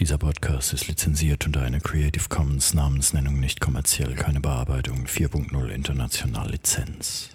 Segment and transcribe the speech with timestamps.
[0.00, 6.52] Dieser Podcast ist lizenziert unter einer Creative Commons Namensnennung nicht kommerziell, keine Bearbeitung 4.0 international
[6.52, 7.30] Lizenz.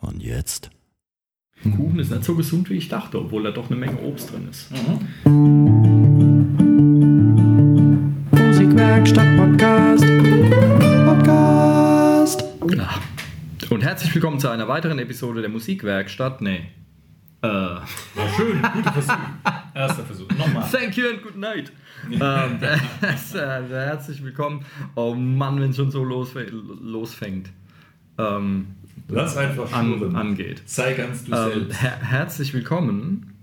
[0.00, 0.70] Und jetzt?
[1.62, 4.48] Kuchen ist nicht so gesund, wie ich dachte, obwohl da doch eine Menge Obst drin
[4.50, 4.72] ist.
[8.32, 10.04] Musikwerkstatt Podcast.
[11.06, 12.44] Podcast.
[13.70, 16.40] Und herzlich willkommen zu einer weiteren Episode der Musikwerkstatt.
[16.40, 16.66] Nee.
[17.44, 19.14] Äh, War schön, guter Versuch.
[19.74, 20.28] Erster Versuch.
[20.38, 20.66] Nochmal.
[20.70, 21.70] thank you and good night.
[22.10, 22.20] ähm,
[22.62, 24.64] äh, herzlich willkommen.
[24.94, 27.50] Oh Mann, wenn es schon so losfä- losfängt.
[28.16, 28.68] Ähm,
[29.08, 30.62] Lass einfach an, angeht.
[30.64, 31.82] Sei ganz du Ähm, selbst.
[31.82, 33.34] her herzlich willkommen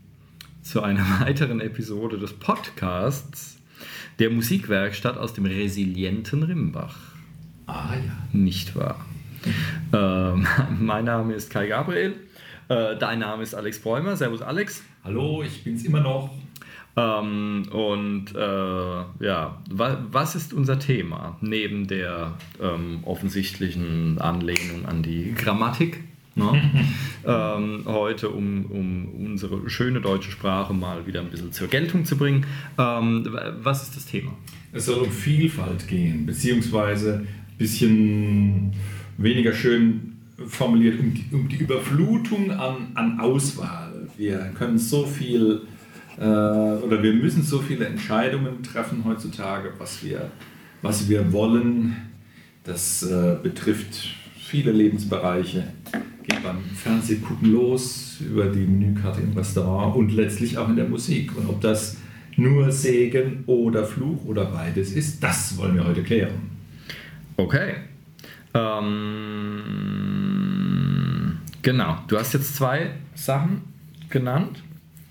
[0.64, 3.58] zu einer weiteren Episode des Podcasts
[4.18, 6.98] der Musikwerkstatt aus dem resilienten Rimbach.
[7.68, 8.14] Ah ja.
[8.34, 9.06] Nicht wahr?
[9.94, 10.48] ähm,
[10.80, 12.16] mein Name ist Kai Gabriel.
[12.72, 14.16] Äh, dein Name ist Alex Bräumer.
[14.16, 14.82] Servus Alex.
[15.04, 16.30] Hallo, ich bin's immer noch.
[16.96, 25.04] Ähm, und äh, ja, wa was ist unser Thema neben der ähm, offensichtlichen Anlehnung an
[25.04, 26.02] die Grammatik?
[26.36, 26.62] Ne?
[27.28, 32.16] ähm, heute, um, um unsere schöne deutsche Sprache mal wieder ein bisschen zur Geltung zu
[32.18, 32.46] bringen.
[32.78, 34.32] Ähm, wa- was ist das Thema?
[34.72, 38.72] Es soll um Vielfalt gehen, beziehungsweise ein bisschen
[39.18, 40.11] weniger schön
[40.48, 44.10] formuliert, um die, um die Überflutung an, an Auswahl.
[44.18, 45.62] Wir können so viel
[46.18, 50.32] äh, oder wir müssen so viele Entscheidungen treffen heutzutage, was wir,
[50.82, 51.96] was wir wollen.
[52.64, 55.64] Das äh, betrifft viele Lebensbereiche.
[56.24, 61.36] Geht beim Fernsehgucken los, über die Menükarte im Restaurant und letztlich auch in der Musik.
[61.36, 61.98] Und ob das
[62.36, 66.52] nur Segen oder Fluch oder beides ist, das wollen wir heute klären.
[67.38, 67.74] Okay.
[68.54, 70.21] Ähm,
[71.62, 71.98] genau.
[72.08, 73.62] Du hast jetzt zwei Sachen
[74.10, 74.62] genannt,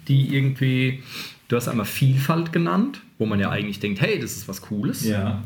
[0.08, 1.02] die irgendwie.
[1.48, 5.04] Du hast einmal Vielfalt genannt, wo man ja eigentlich denkt, hey, das ist was Cooles.
[5.04, 5.42] Ja.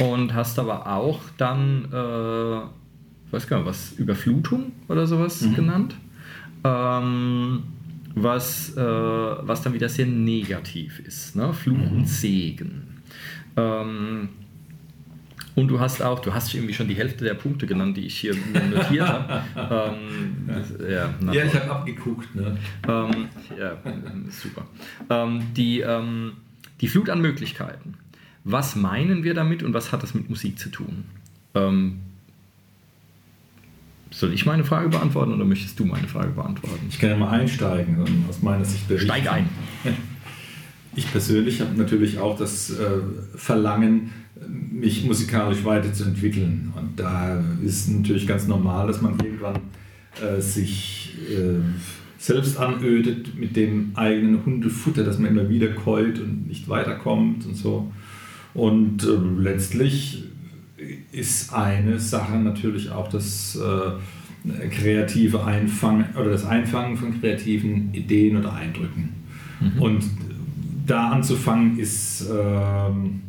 [0.00, 5.94] Und hast aber auch dann, äh, ich weiß gar nicht, was, Überflutung oder sowas genannt.
[6.64, 7.62] Ähm,
[8.14, 11.36] was, äh, was dann wieder sehr negativ ist.
[11.36, 11.52] Ne?
[11.52, 13.02] Fluch und Segen.
[13.56, 14.28] Ähm,
[15.54, 18.16] und du hast auch, du hast irgendwie schon die Hälfte der Punkte genannt, die ich
[18.16, 19.42] hier notiert habe.
[19.96, 22.34] ähm, das- ja, na Ja, ich habe abgeguckt.
[22.34, 22.56] Ne?
[22.88, 23.28] Ähm,
[23.58, 23.76] ja,
[24.30, 24.66] super.
[25.10, 26.32] Ähm, die, ähm,
[26.80, 27.94] die Flut an Möglichkeiten.
[28.44, 31.04] Was meinen wir damit und was hat das mit Musik zu tun?
[31.54, 32.00] Ähm,
[34.10, 36.86] soll ich meine Frage beantworten oder möchtest du meine Frage beantworten?
[36.88, 39.06] Ich kann ja mal einsteigen und aus meiner Sicht berichten.
[39.08, 39.48] Steig ein.
[40.96, 43.00] Ich persönlich habe natürlich auch das äh,
[43.34, 44.12] Verlangen,
[44.48, 46.72] mich musikalisch weiterzuentwickeln.
[46.76, 49.60] Und da ist natürlich ganz normal, dass man irgendwann
[50.20, 51.60] äh, sich äh,
[52.18, 57.56] selbst anödet mit dem eigenen Hundefutter, dass man immer wieder keult und nicht weiterkommt und
[57.56, 57.92] so.
[58.54, 60.24] Und äh, letztlich
[61.12, 68.36] ist eine Sache natürlich auch das äh, kreative Einfangen oder das Einfangen von kreativen Ideen
[68.36, 69.10] oder Eindrücken.
[69.78, 70.04] Und
[70.86, 73.22] da anzufangen ist ähm,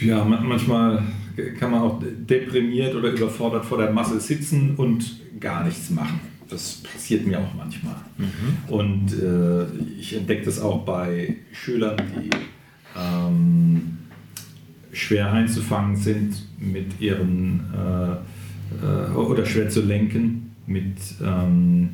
[0.00, 1.02] ja man- manchmal
[1.58, 6.20] kann man auch deprimiert oder überfordert vor der Masse sitzen und gar nichts machen.
[6.48, 7.96] Das passiert mir auch manchmal.
[8.68, 9.66] Und äh,
[10.00, 12.30] ich entdecke das auch bei Schülern, die
[12.98, 13.98] ähm,
[14.92, 18.12] schwer einzufangen sind mit ihren äh,
[18.84, 21.90] äh, oder schwer zu lenken mit ähm,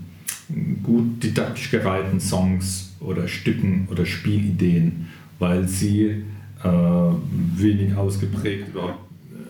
[0.82, 5.06] gut didaktisch gereihten Songs oder Stücken oder Spielideen,
[5.38, 6.22] weil sie
[6.64, 8.98] äh, wenig ausgeprägt überhaupt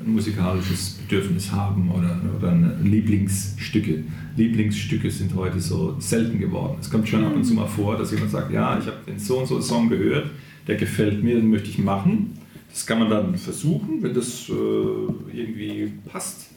[0.05, 4.05] ein musikalisches Bedürfnis haben oder, oder Lieblingsstücke.
[4.37, 6.77] Lieblingsstücke sind heute so selten geworden.
[6.81, 9.19] Es kommt schon ab und zu mal vor, dass jemand sagt, ja, ich habe den
[9.19, 10.31] so und so Song gehört,
[10.67, 12.39] der gefällt mir, den möchte ich machen.
[12.71, 16.49] Das kann man dann versuchen, wenn das äh, irgendwie passt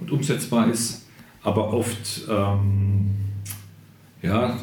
[0.00, 1.06] und umsetzbar ist.
[1.42, 3.10] Aber oft ähm,
[4.22, 4.58] ja,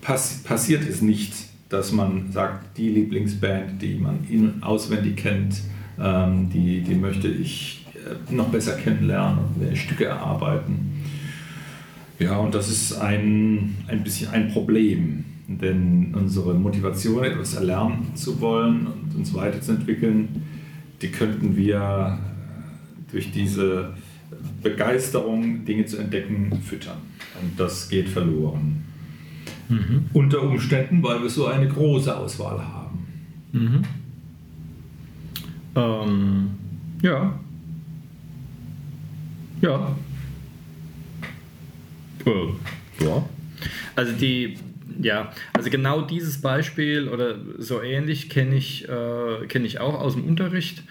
[0.00, 1.32] pass passiert es nicht,
[1.70, 5.62] dass man sagt, die Lieblingsband, die man in- auswendig kennt,
[5.98, 11.02] ähm, die, die möchte ich äh, noch besser kennenlernen und mehr Stücke erarbeiten.
[12.18, 18.40] Ja, und das ist ein, ein bisschen ein Problem, denn unsere Motivation, etwas erlernen zu
[18.40, 20.42] wollen und uns weiterzuentwickeln,
[21.00, 23.94] die könnten wir äh, durch diese
[24.62, 26.98] Begeisterung, Dinge zu entdecken, füttern.
[27.40, 28.84] Und das geht verloren.
[30.12, 33.06] Unter Umständen, weil wir so eine große Auswahl haben.
[33.52, 33.82] Mhm.
[35.76, 36.50] Ähm,
[37.02, 37.38] ja.
[39.60, 39.96] Ja.
[42.26, 43.24] Äh, ja.
[43.94, 44.58] Also die,
[45.02, 50.14] Ja, also genau dieses Beispiel oder so ähnlich kenne ich, äh, kenn ich auch aus
[50.14, 50.82] dem Unterricht.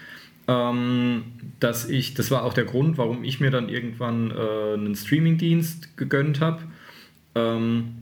[0.48, 1.24] Ähm,
[1.60, 5.96] dass ich, das war auch der Grund, warum ich mir dann irgendwann äh, einen Streamingdienst
[5.98, 6.64] gegönnt habe.
[7.36, 7.96] Ähm,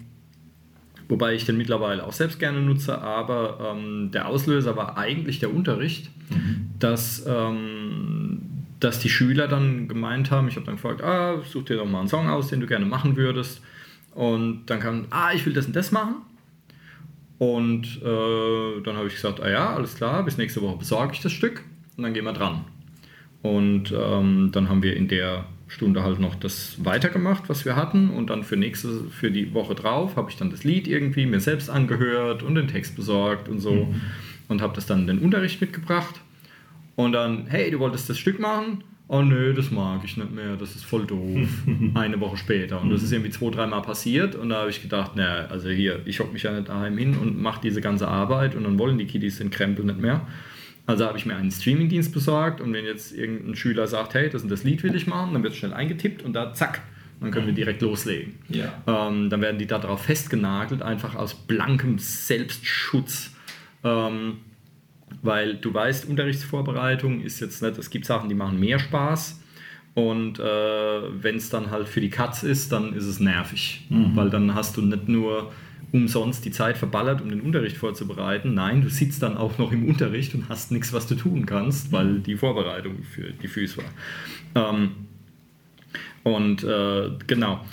[1.09, 5.54] wobei ich den mittlerweile auch selbst gerne nutze, aber ähm, der Auslöser war eigentlich der
[5.54, 6.69] Unterricht, mhm.
[6.80, 8.42] dass, ähm,
[8.80, 12.00] dass die Schüler dann gemeint haben, ich habe dann gefragt, ah, such dir doch mal
[12.00, 13.62] einen Song aus, den du gerne machen würdest.
[14.13, 16.15] Und dann kam, ah, ich will das und das machen.
[17.38, 21.21] Und äh, dann habe ich gesagt, ah ja, alles klar, bis nächste Woche besorge ich
[21.21, 21.63] das Stück
[21.95, 22.65] und dann gehen wir dran.
[23.44, 28.09] Und ähm, dann haben wir in der Stunde halt noch das weitergemacht, was wir hatten.
[28.09, 31.39] Und dann für nächste, für die Woche drauf habe ich dann das Lied irgendwie mir
[31.39, 33.73] selbst angehört und den Text besorgt und so.
[33.73, 34.01] Mhm.
[34.47, 36.21] Und habe das dann in den Unterricht mitgebracht.
[36.95, 38.83] Und dann, hey, du wolltest das Stück machen?
[39.09, 41.47] Oh nö, das mag ich nicht mehr, das ist voll doof.
[41.93, 42.81] Eine Woche später.
[42.81, 44.35] Und das ist irgendwie zwei, dreimal passiert.
[44.35, 47.17] Und da habe ich gedacht, naja, also hier, ich hocke mich ja nicht daheim hin
[47.17, 50.27] und mache diese ganze Arbeit und dann wollen die Kiddies den Krempel nicht mehr.
[50.88, 54.42] Also habe ich mir einen Streamingdienst besorgt und wenn jetzt irgendein Schüler sagt, hey, das
[54.42, 56.81] und das Lied will ich machen, dann wird es schnell eingetippt und da zack,
[57.19, 57.57] dann können wir mhm.
[57.57, 58.36] direkt loslegen.
[58.48, 58.72] Ja.
[58.88, 63.36] Ähm, dann werden die da drauf festgenagelt, einfach aus blankem Selbstschutz.
[63.84, 64.38] Ähm,
[65.22, 69.42] weil du weißt, Unterrichtsvorbereitung ist jetzt nicht, es gibt Sachen, die machen mehr Spaß.
[69.94, 73.86] Und äh, wenn es dann halt für die Katz ist, dann ist es nervig.
[73.89, 74.16] Mhm.
[74.16, 75.51] Weil dann hast du nicht nur
[75.92, 78.54] umsonst die Zeit verballert, um den Unterricht vorzubereiten.
[78.54, 81.92] Nein, du sitzt dann auch noch im Unterricht und hast nichts, was du tun kannst,
[81.92, 84.72] weil die Vorbereitung für die Füße war.
[84.72, 84.92] Ähm,
[86.24, 87.63] und äh, genau.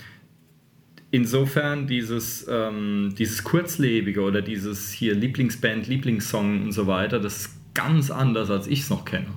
[1.10, 7.50] Insofern dieses, ähm, dieses Kurzlebige oder dieses hier Lieblingsband, Lieblingssong und so weiter, das ist
[7.74, 9.28] ganz anders, als ich es noch kenne.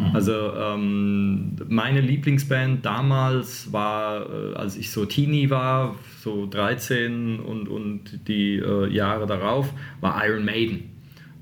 [0.00, 0.14] Mhm.
[0.16, 7.68] Also ähm, meine Lieblingsband damals war, äh, als ich so Teenie war, so 13 und,
[7.68, 10.90] und die äh, Jahre darauf, war Iron Maiden.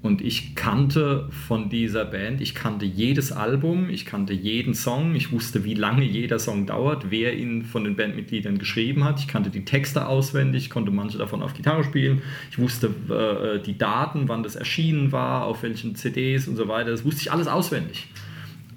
[0.00, 5.32] Und ich kannte von dieser Band, ich kannte jedes Album, ich kannte jeden Song, ich
[5.32, 9.18] wusste, wie lange jeder Song dauert, wer ihn von den Bandmitgliedern geschrieben hat.
[9.18, 12.22] Ich kannte die Texte auswendig, konnte manche davon auf Gitarre spielen.
[12.52, 16.92] Ich wusste äh, die Daten, wann das erschienen war, auf welchen CDs und so weiter.
[16.92, 18.06] Das wusste ich alles auswendig.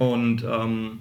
[0.02, 0.98] Und ähm,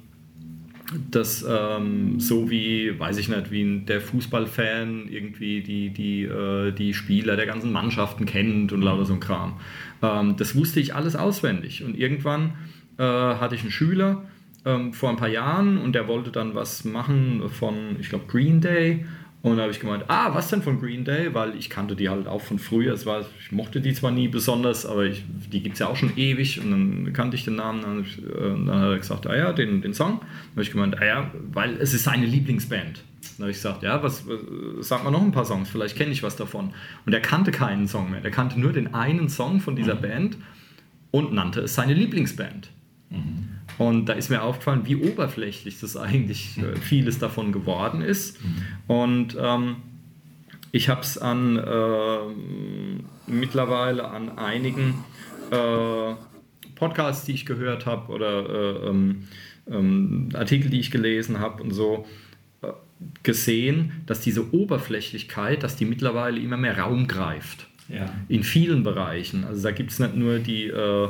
[1.11, 6.93] das ähm, so wie, weiß ich nicht, wie der Fußballfan irgendwie die, die, äh, die
[6.93, 9.55] Spieler der ganzen Mannschaften kennt und lauter so ein Kram.
[10.03, 11.83] Ähm, das wusste ich alles auswendig.
[11.83, 12.53] Und irgendwann
[12.99, 14.25] äh, hatte ich einen Schüler
[14.67, 18.61] ähm, vor ein paar Jahren und der wollte dann was machen von, ich glaube, Green
[18.61, 19.07] Day.
[19.43, 21.33] Und da habe ich gemeint, ah, was denn von Green Day?
[21.33, 22.93] Weil ich kannte die halt auch von früher.
[22.93, 25.97] Es war, ich mochte die zwar nie besonders, aber ich, die gibt es ja auch
[25.97, 26.61] schon ewig.
[26.61, 27.81] Und dann kannte ich den Namen.
[27.81, 30.21] Dann, ich, äh, dann hat er gesagt, ah ja, den, den Song.
[30.21, 33.03] Dann habe ich gemeint, ah ja, weil es ist seine Lieblingsband.
[33.37, 36.13] Dann habe ich gesagt, ja, was, was sag mal noch ein paar Songs, vielleicht kenne
[36.13, 36.75] ich was davon.
[37.07, 38.23] Und er kannte keinen Song mehr.
[38.23, 40.03] Er kannte nur den einen Song von dieser mhm.
[40.03, 40.37] Band
[41.11, 42.71] und nannte es seine Lieblingsband.
[43.09, 43.49] Mhm.
[43.81, 48.39] Und da ist mir aufgefallen, wie oberflächlich das eigentlich äh, vieles davon geworden ist.
[48.45, 48.63] Mhm.
[48.89, 49.77] Und ähm,
[50.71, 52.19] ich habe es an äh,
[53.27, 55.03] mittlerweile an einigen
[55.51, 56.15] äh,
[56.75, 59.29] Podcasts, die ich gehört habe oder äh, ähm,
[59.67, 62.05] ähm, Artikel, die ich gelesen habe und so
[62.61, 62.67] äh,
[63.23, 67.67] gesehen, dass diese Oberflächlichkeit, dass die mittlerweile immer mehr Raum greift.
[67.89, 68.13] Ja.
[68.29, 69.45] In vielen Bereichen.
[69.45, 71.09] Also da gibt es nicht nur die äh,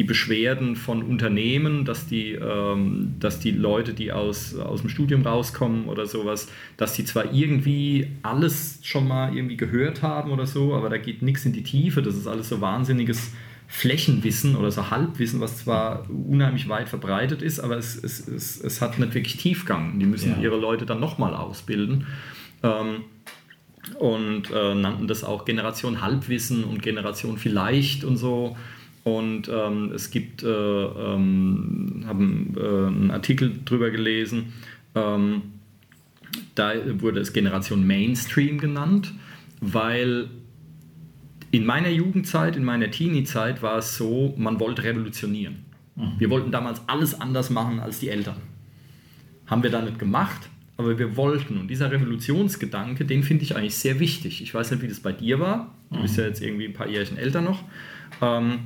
[0.00, 5.20] die Beschwerden von Unternehmen, dass die, ähm, dass die Leute, die aus, aus dem Studium
[5.20, 10.74] rauskommen oder sowas, dass die zwar irgendwie alles schon mal irgendwie gehört haben oder so,
[10.74, 12.00] aber da geht nichts in die Tiefe.
[12.00, 13.32] Das ist alles so wahnsinniges
[13.68, 18.80] Flächenwissen oder so Halbwissen, was zwar unheimlich weit verbreitet ist, aber es, es, es, es
[18.80, 19.98] hat nicht wirklich Tiefgang.
[19.98, 20.38] Die müssen ja.
[20.40, 22.06] ihre Leute dann nochmal ausbilden.
[22.62, 23.04] Ähm,
[23.98, 28.56] und äh, nannten das auch Generation Halbwissen und Generation Vielleicht und so.
[29.02, 34.52] Und ähm, es gibt, äh, ähm, haben äh, einen Artikel drüber gelesen,
[34.94, 35.42] ähm,
[36.54, 39.12] da wurde es Generation Mainstream genannt,
[39.60, 40.28] weil
[41.50, 45.64] in meiner Jugendzeit, in meiner Teenie-Zeit war es so, man wollte revolutionieren.
[45.96, 46.12] Mhm.
[46.18, 48.36] Wir wollten damals alles anders machen als die Eltern.
[49.46, 51.58] Haben wir da nicht gemacht, aber wir wollten.
[51.58, 54.42] Und dieser Revolutionsgedanke, den finde ich eigentlich sehr wichtig.
[54.42, 55.74] Ich weiß nicht, wie das bei dir war.
[55.90, 56.02] Du mhm.
[56.02, 57.64] bist ja jetzt irgendwie ein paar Jährchen älter noch.
[58.22, 58.60] Ähm,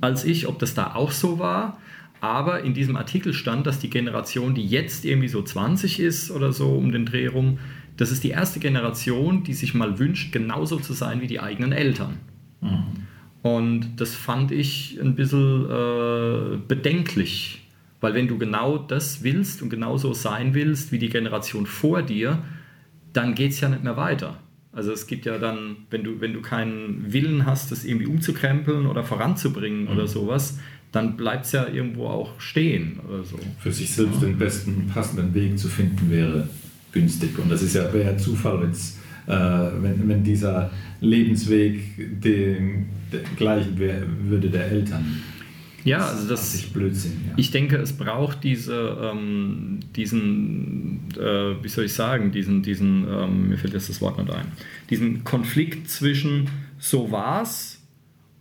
[0.00, 1.78] als ich, ob das da auch so war.
[2.20, 6.52] Aber in diesem Artikel stand, dass die Generation, die jetzt irgendwie so 20 ist oder
[6.52, 7.58] so um den Dreh rum,
[7.96, 11.72] das ist die erste Generation, die sich mal wünscht, genauso zu sein wie die eigenen
[11.72, 12.16] Eltern.
[12.60, 13.06] Mhm.
[13.42, 17.66] Und das fand ich ein bisschen äh, bedenklich,
[18.00, 22.42] weil wenn du genau das willst und genauso sein willst wie die Generation vor dir,
[23.12, 24.38] dann geht es ja nicht mehr weiter.
[24.72, 28.86] Also es gibt ja dann, wenn du, wenn du keinen Willen hast, das irgendwie umzukrempeln
[28.86, 29.88] oder voranzubringen mhm.
[29.88, 30.58] oder sowas,
[30.92, 33.38] dann bleibt es ja irgendwo auch stehen oder so.
[33.58, 36.48] Für sich selbst den besten, passenden Weg zu finden wäre
[36.92, 37.38] günstig.
[37.38, 38.62] Und das ist ja wäre Zufall,
[39.26, 41.80] äh, wenn, wenn dieser Lebensweg
[42.20, 45.22] dem, dem gleichen wär, würde der Eltern.
[45.84, 47.20] Ja, also das ist Blödsinn.
[47.28, 47.34] Ja.
[47.36, 53.48] Ich denke, es braucht diese, ähm, diesen, äh, wie soll ich sagen, diesen, diesen, ähm,
[53.48, 54.46] mir fällt jetzt das Wort nicht ein,
[54.90, 57.80] diesen Konflikt zwischen so war's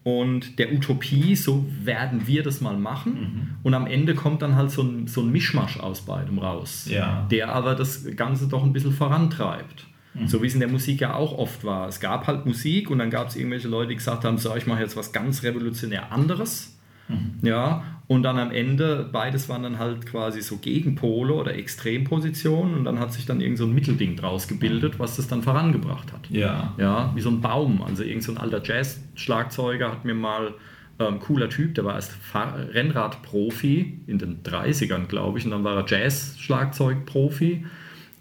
[0.03, 3.13] und der Utopie, so werden wir das mal machen.
[3.13, 3.47] Mhm.
[3.63, 7.27] Und am Ende kommt dann halt so ein, so ein Mischmasch aus beidem raus, ja.
[7.29, 9.85] der aber das Ganze doch ein bisschen vorantreibt.
[10.13, 10.27] Mhm.
[10.27, 11.87] So wie es in der Musik ja auch oft war.
[11.87, 14.65] Es gab halt Musik und dann gab es irgendwelche Leute, die gesagt haben, so, ich
[14.65, 16.78] mache jetzt was ganz revolutionär anderes.
[17.09, 17.45] Mhm.
[17.45, 22.85] Ja, und dann am Ende, beides waren dann halt quasi so Gegenpole oder Extrempositionen und
[22.85, 26.27] dann hat sich dann irgend so ein Mittelding draus gebildet, was das dann vorangebracht hat.
[26.31, 26.73] Ja.
[26.79, 27.83] Ja, wie so ein Baum.
[27.83, 30.55] Also irgend so ein alter Jazz-Schlagzeuger hat mir mal
[30.97, 35.77] ähm, cooler Typ, der war erst Rennradprofi in den 30ern, glaube ich, und dann war
[35.77, 37.65] er Jazz-Schlagzeugprofi.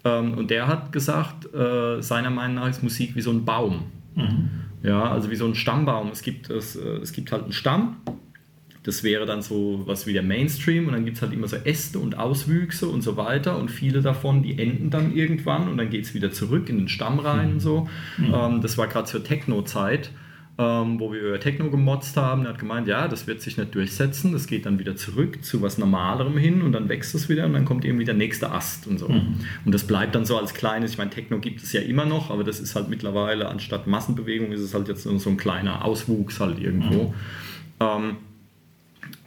[0.05, 3.85] Ähm, und der hat gesagt, äh, seiner Meinung nach ist Musik wie so ein Baum.
[4.13, 4.49] Mhm.
[4.83, 6.09] Ja, also wie so ein Stammbaum.
[6.09, 7.97] Es gibt, es, äh, es gibt halt einen Stamm
[8.83, 11.57] das wäre dann so was wie der Mainstream und dann gibt es halt immer so
[11.57, 15.89] Äste und Auswüchse und so weiter und viele davon, die enden dann irgendwann und dann
[15.89, 17.89] geht es wieder zurück in den Stamm rein und so.
[18.17, 18.33] Mhm.
[18.33, 20.11] Ähm, das war gerade zur Techno-Zeit.
[20.61, 22.43] Ähm, wo wir über Techno gemotzt haben.
[22.43, 25.61] Er hat gemeint, ja, das wird sich nicht durchsetzen, das geht dann wieder zurück zu
[25.61, 28.85] was Normalerem hin und dann wächst es wieder und dann kommt irgendwie der nächste Ast
[28.85, 29.07] und so.
[29.07, 29.35] Mhm.
[29.63, 32.29] Und das bleibt dann so als kleines, ich meine, Techno gibt es ja immer noch,
[32.29, 36.41] aber das ist halt mittlerweile, anstatt Massenbewegung, ist es halt jetzt so ein kleiner Auswuchs
[36.41, 37.03] halt irgendwo.
[37.03, 37.13] Mhm.
[37.79, 38.17] Ähm,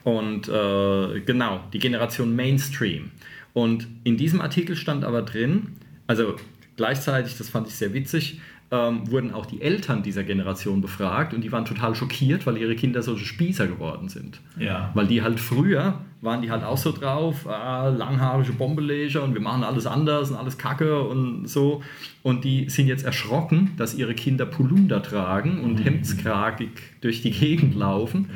[0.05, 3.11] und äh, genau, die Generation Mainstream.
[3.53, 6.37] Und in diesem Artikel stand aber drin, also
[6.77, 8.41] gleichzeitig, das fand ich sehr witzig,
[8.71, 12.75] ähm, wurden auch die Eltern dieser Generation befragt und die waren total schockiert, weil ihre
[12.75, 14.41] Kinder solche Spießer geworden sind.
[14.59, 14.91] Ja.
[14.95, 19.41] Weil die halt früher waren die halt auch so drauf, ah, langhaarige Bombeleger und wir
[19.41, 21.83] machen alles anders und alles Kacke und so.
[22.23, 25.83] Und die sind jetzt erschrocken, dass ihre Kinder Polunder tragen und mhm.
[25.83, 28.27] hemdskragig durch die Gegend laufen mhm.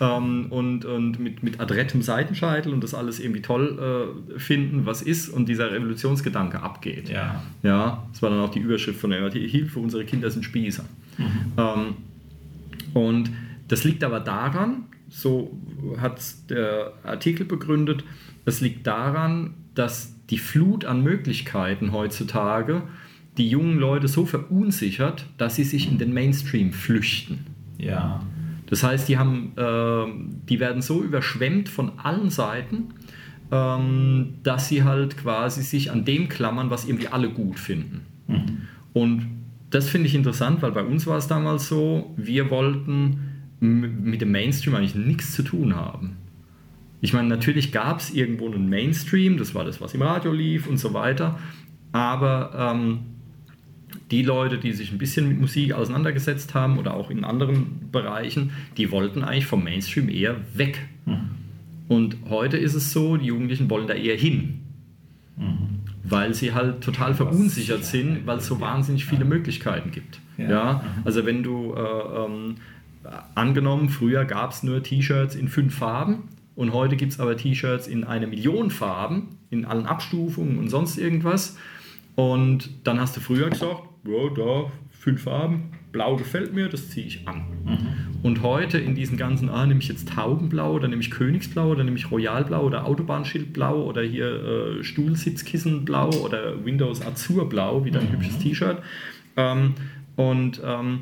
[0.00, 5.00] ähm, und, und mit, mit adrettem Seitenscheitel und das alles irgendwie toll äh, finden, was
[5.00, 7.08] ist und dieser Revolutionsgedanke abgeht.
[7.08, 7.44] Ja.
[7.62, 10.84] ja, das war dann auch die Überschrift von der Hilfe, unsere Kinder sind Spießer.
[11.16, 11.52] Mhm.
[11.56, 11.94] Ähm,
[12.92, 13.30] und
[13.68, 15.58] das liegt aber daran, so
[15.98, 16.20] hat
[16.50, 18.04] der Artikel begründet,
[18.44, 22.82] es liegt daran, dass die Flut an Möglichkeiten heutzutage
[23.36, 27.46] die jungen Leute so verunsichert, dass sie sich in den Mainstream flüchten.
[27.78, 28.22] Ja.
[28.66, 30.06] Das heißt, die, haben, äh,
[30.48, 32.94] die werden so überschwemmt von allen Seiten,
[33.52, 38.06] ähm, dass sie halt quasi sich an dem klammern, was irgendwie alle gut finden.
[38.26, 38.62] Mhm.
[38.92, 39.26] Und
[39.70, 44.32] das finde ich interessant, weil bei uns war es damals so, wir wollten mit dem
[44.32, 46.16] Mainstream eigentlich nichts zu tun haben.
[47.00, 50.66] Ich meine, natürlich gab es irgendwo einen Mainstream, das war das, was im Radio lief
[50.66, 51.38] und so weiter,
[51.92, 53.00] aber ähm,
[54.10, 58.52] die Leute, die sich ein bisschen mit Musik auseinandergesetzt haben oder auch in anderen Bereichen,
[58.76, 60.80] die wollten eigentlich vom Mainstream eher weg.
[61.04, 61.30] Mhm.
[61.88, 64.60] Und heute ist es so, die Jugendlichen wollen da eher hin.
[65.36, 65.80] Mhm.
[66.04, 70.20] Weil sie halt total verunsichert sind, weil es so wahnsinnig viele Möglichkeiten gibt.
[70.38, 70.72] Ja, ja?
[70.72, 71.02] Mhm.
[71.04, 71.80] also wenn du äh,
[72.24, 72.56] ähm,
[73.34, 77.86] angenommen, früher gab es nur T-Shirts in fünf Farben und heute gibt es aber T-Shirts
[77.86, 81.56] in eine Million Farben, in allen Abstufungen und sonst irgendwas.
[82.14, 87.06] Und dann hast du früher gesagt, ja, da, fünf Farben, blau gefällt mir, das ziehe
[87.06, 87.44] ich an.
[87.64, 87.78] Mhm.
[88.22, 91.84] Und heute in diesen ganzen, ah, nehme ich jetzt Taubenblau oder nehme ich Königsblau oder
[91.84, 98.12] nehme ich Royalblau oder Autobahnschildblau oder hier äh, Stuhlsitzkissenblau oder Windows Azurblau, wieder ein mhm.
[98.12, 98.82] hübsches T-Shirt.
[99.36, 99.74] Ähm,
[100.16, 101.00] und ähm,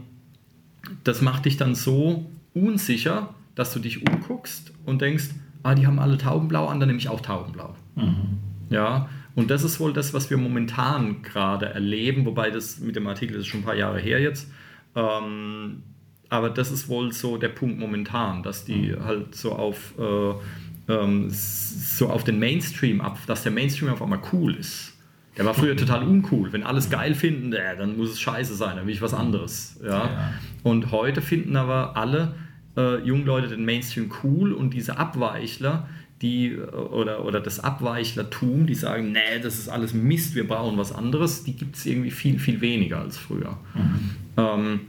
[1.04, 5.30] das macht dich dann so unsicher, dass du dich umguckst und denkst,
[5.62, 7.74] ah, die haben alle Taubenblau an, dann nehme ich auch Taubenblau.
[7.96, 8.38] Mhm.
[8.70, 13.06] Ja, und das ist wohl das, was wir momentan gerade erleben, wobei das mit dem
[13.06, 14.50] Artikel ist schon ein paar Jahre her jetzt.
[14.94, 15.82] Ähm,
[16.28, 19.04] aber das ist wohl so der Punkt momentan, dass die mhm.
[19.04, 24.20] halt so auf, äh, ähm, so auf den Mainstream ab, dass der Mainstream auf einmal
[24.32, 24.93] cool ist.
[25.36, 26.52] Der war früher total uncool.
[26.52, 29.80] Wenn alles geil finden, äh, dann muss es scheiße sein, dann will ich was anderes.
[29.82, 29.88] Ja?
[29.88, 30.34] ja.
[30.62, 32.34] Und heute finden aber alle
[32.76, 35.88] äh, jungen Leute den Mainstream cool und diese Abweichler,
[36.22, 40.78] die äh, oder, oder das Abweichlertum, die sagen, nee, das ist alles Mist, wir brauchen
[40.78, 43.58] was anderes, die gibt es irgendwie viel, viel weniger als früher.
[43.74, 44.10] Mhm.
[44.36, 44.80] Ähm,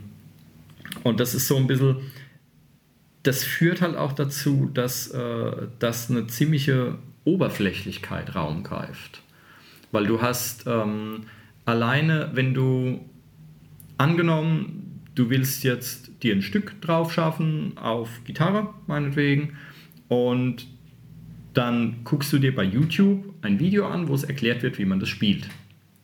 [1.02, 1.96] und das ist so ein bisschen,
[3.22, 9.22] das führt halt auch dazu, dass, äh, dass eine ziemliche Oberflächlichkeit Raum greift.
[9.92, 11.24] Weil du hast ähm,
[11.64, 13.00] alleine, wenn du
[13.98, 19.56] angenommen, du willst jetzt dir ein Stück drauf schaffen auf Gitarre, meinetwegen,
[20.08, 20.66] und
[21.54, 25.00] dann guckst du dir bei YouTube ein Video an, wo es erklärt wird, wie man
[25.00, 25.48] das spielt.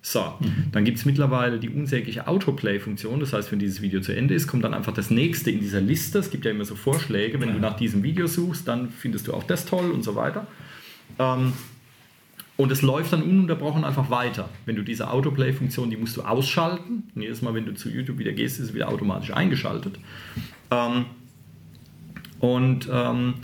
[0.04, 0.72] So, mhm.
[0.72, 3.20] dann gibt es mittlerweile die unsägliche Autoplay-Funktion.
[3.20, 5.80] Das heißt, wenn dieses Video zu Ende ist, kommt dann einfach das nächste in dieser
[5.80, 6.18] Liste.
[6.18, 7.40] Es gibt ja immer so Vorschläge.
[7.40, 7.54] Wenn ja.
[7.54, 10.48] du nach diesem Video suchst, dann findest du auch das toll und so weiter.
[11.20, 11.52] Ähm,
[12.56, 14.48] und es läuft dann ununterbrochen einfach weiter.
[14.66, 17.04] Wenn du diese Autoplay-Funktion, die musst du ausschalten.
[17.14, 19.98] Und jedes Mal, wenn du zu YouTube wieder gehst, ist es wieder automatisch eingeschaltet.
[20.70, 21.06] Ähm,
[22.40, 23.34] und ähm,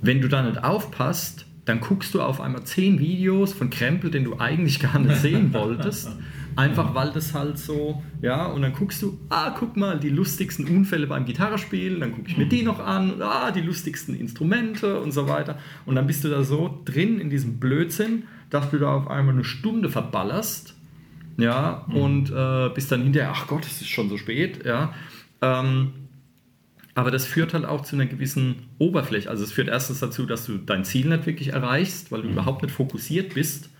[0.00, 4.24] wenn du da nicht aufpasst, dann guckst du auf einmal zehn Videos von Krempel, den
[4.24, 6.10] du eigentlich gar nicht sehen wolltest.
[6.58, 10.66] Einfach weil das halt so, ja, und dann guckst du, ah, guck mal, die lustigsten
[10.66, 15.12] Unfälle beim Gitarrespielen, dann gucke ich mir die noch an, ah, die lustigsten Instrumente und
[15.12, 15.56] so weiter.
[15.86, 19.34] Und dann bist du da so drin in diesem Blödsinn, dass du da auf einmal
[19.34, 20.74] eine Stunde verballerst,
[21.36, 21.94] ja, mhm.
[21.94, 24.92] und äh, bist dann hinterher, ach Gott, es ist schon so spät, ja.
[25.40, 25.92] Ähm,
[26.96, 29.30] aber das führt halt auch zu einer gewissen Oberfläche.
[29.30, 32.32] Also es führt erstens dazu, dass du dein Ziel nicht wirklich erreichst, weil du mhm.
[32.32, 33.70] überhaupt nicht fokussiert bist.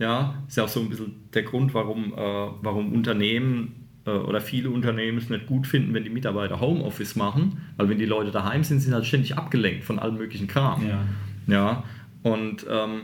[0.00, 4.40] Ja, ist ja auch so ein bisschen der Grund, warum, äh, warum Unternehmen äh, oder
[4.40, 8.30] viele Unternehmen es nicht gut finden, wenn die Mitarbeiter Homeoffice machen, weil wenn die Leute
[8.30, 10.82] daheim sind, sind sie halt ständig abgelenkt von allem möglichen Kram.
[10.88, 11.04] Ja.
[11.46, 11.84] ja
[12.22, 13.02] und ähm,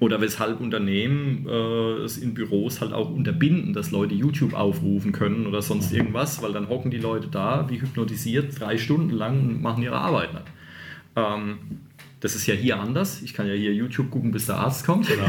[0.00, 5.46] oder weshalb Unternehmen äh, es in Büros halt auch unterbinden, dass Leute YouTube aufrufen können
[5.46, 9.62] oder sonst irgendwas, weil dann hocken die Leute da wie hypnotisiert drei Stunden lang und
[9.62, 10.46] machen ihre Arbeit nicht.
[11.16, 11.58] Ähm,
[12.22, 13.20] das ist ja hier anders.
[13.20, 15.08] Ich kann ja hier YouTube gucken, bis der Arzt kommt.
[15.08, 15.26] Genau.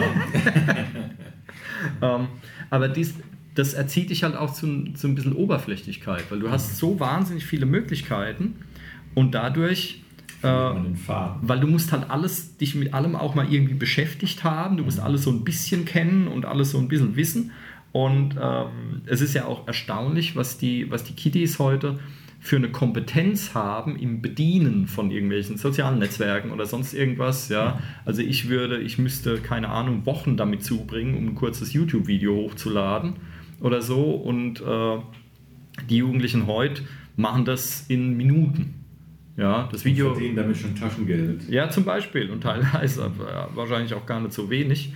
[2.02, 2.28] ähm,
[2.70, 3.16] aber dies,
[3.56, 7.46] das erzieht dich halt auch zu, zu ein bisschen Oberflächlichkeit, weil du hast so wahnsinnig
[7.46, 8.58] viele Möglichkeiten
[9.16, 10.04] und dadurch
[10.44, 14.78] äh, weil du musst halt alles, dich mit allem auch mal irgendwie beschäftigt haben.
[14.78, 15.06] Du musst mhm.
[15.06, 17.52] alles so ein bisschen kennen und alles so ein bisschen wissen.
[17.92, 22.00] Und ähm, es ist ja auch erstaunlich, was die, was die Kiddies heute
[22.44, 27.48] für eine Kompetenz haben im Bedienen von irgendwelchen sozialen Netzwerken oder sonst irgendwas.
[27.48, 27.80] Ja?
[28.04, 33.14] Also ich würde, ich müsste, keine Ahnung, Wochen damit zubringen, um ein kurzes YouTube-Video hochzuladen
[33.62, 34.12] oder so.
[34.12, 34.98] Und äh,
[35.90, 36.82] die Jugendlichen heute
[37.16, 38.74] machen das in Minuten.
[39.38, 40.10] Ja, das Video.
[40.10, 41.48] Und verdienen damit schon Taschengeld.
[41.48, 43.10] Ja, zum Beispiel und teilweise
[43.56, 44.94] wahrscheinlich auch gar nicht so wenig.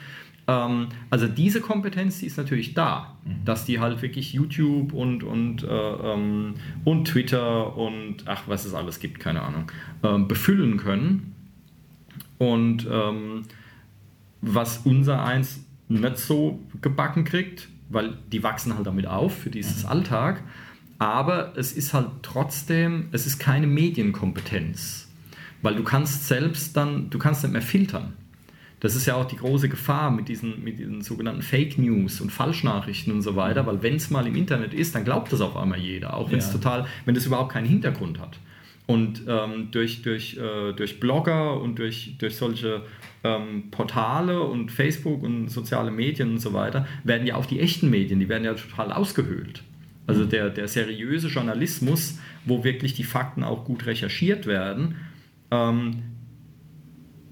[0.47, 3.45] Ähm, also diese Kompetenz, die ist natürlich da, mhm.
[3.45, 8.73] dass die halt wirklich YouTube und, und, äh, ähm, und Twitter und ach, was es
[8.73, 9.71] alles gibt, keine Ahnung,
[10.03, 11.35] ähm, befüllen können.
[12.37, 13.43] Und ähm,
[14.41, 19.83] was unser eins nicht so gebacken kriegt, weil die wachsen halt damit auf für dieses
[19.83, 19.89] mhm.
[19.89, 20.43] Alltag
[20.99, 25.07] aber es ist halt trotzdem, es ist keine Medienkompetenz,
[25.61, 28.13] weil du kannst selbst dann, du kannst nicht mehr filtern.
[28.79, 32.31] Das ist ja auch die große Gefahr mit diesen, mit diesen sogenannten Fake News und
[32.31, 35.57] Falschnachrichten und so weiter, weil wenn es mal im Internet ist, dann glaubt das auf
[35.57, 36.53] einmal jeder, auch wenn es ja.
[36.53, 38.37] total, wenn das überhaupt keinen Hintergrund hat.
[38.85, 42.83] Und ähm, durch, durch, äh, durch Blogger und durch, durch solche
[43.23, 47.89] ähm, Portale und Facebook und soziale Medien und so weiter werden ja auch die echten
[47.89, 49.63] Medien, die werden ja total ausgehöhlt.
[50.05, 54.95] Also der, der seriöse Journalismus, wo wirklich die Fakten auch gut recherchiert werden,
[55.51, 56.03] ähm,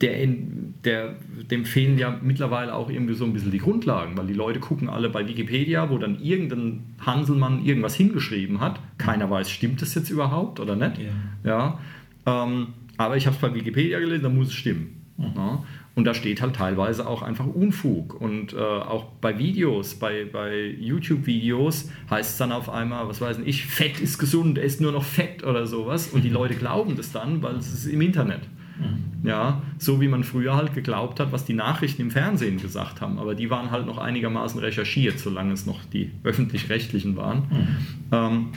[0.02, 1.16] der, in, der,
[1.50, 4.90] dem fehlen ja mittlerweile auch irgendwie so ein bisschen die Grundlagen, weil die Leute gucken
[4.90, 8.80] alle bei Wikipedia, wo dann irgendein Hanselmann irgendwas hingeschrieben hat.
[8.98, 11.00] Keiner weiß, stimmt das jetzt überhaupt oder nicht.
[11.44, 11.80] Ja.
[12.26, 15.02] ja ähm, aber ich habe es bei Wikipedia gelesen, da muss es stimmen.
[15.18, 15.32] Mhm.
[15.36, 15.64] Ja.
[15.96, 18.20] Und da steht halt teilweise auch einfach Unfug.
[18.20, 23.40] Und äh, auch bei Videos, bei, bei YouTube-Videos heißt es dann auf einmal, was weiß
[23.46, 26.10] ich, Fett ist gesund, ist nur noch Fett oder sowas.
[26.10, 26.36] Und die mhm.
[26.36, 28.42] Leute glauben das dann, weil es ist im Internet.
[28.80, 29.28] Mhm.
[29.28, 33.18] Ja, so wie man früher halt geglaubt hat, was die Nachrichten im Fernsehen gesagt haben.
[33.18, 37.40] Aber die waren halt noch einigermaßen recherchiert, solange es noch die öffentlich-rechtlichen waren.
[37.50, 37.68] Mhm.
[38.12, 38.48] Ähm,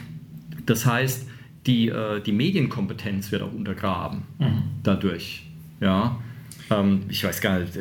[0.65, 1.27] das heißt,
[1.65, 4.63] die, äh, die Medienkompetenz wird auch untergraben mhm.
[4.83, 5.43] dadurch.
[5.81, 6.19] Ja,
[6.69, 7.73] ähm, ich weiß gar nicht,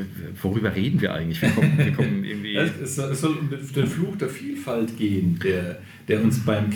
[0.42, 1.42] worüber reden wir eigentlich?
[1.42, 6.22] Wir kommen, wir kommen irgendwie es, soll um den Fluch der Vielfalt gehen, der, der
[6.22, 6.70] uns beim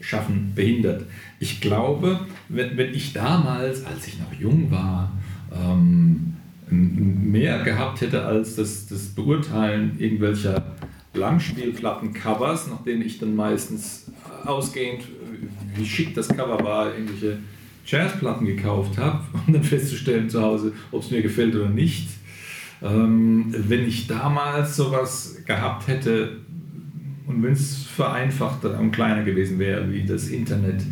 [0.00, 1.04] Kreativschaffen behindert.
[1.38, 5.12] Ich glaube, wenn, wenn ich damals, als ich noch jung war,
[5.54, 6.36] ähm,
[6.70, 10.76] mehr gehabt hätte als das, das Beurteilen irgendwelcher
[11.14, 14.10] Langspielplatten-Covers, nach denen ich dann meistens
[14.44, 15.02] ausgehend,
[15.74, 17.38] wie schick das Cover war, irgendwelche
[17.84, 22.08] Jazzplatten gekauft habe, um dann festzustellen zu Hause, ob es mir gefällt oder nicht.
[22.82, 26.39] Ähm, wenn ich damals sowas gehabt hätte
[27.26, 30.82] und wenn es vereinfachter und kleiner gewesen wäre wie das Internet,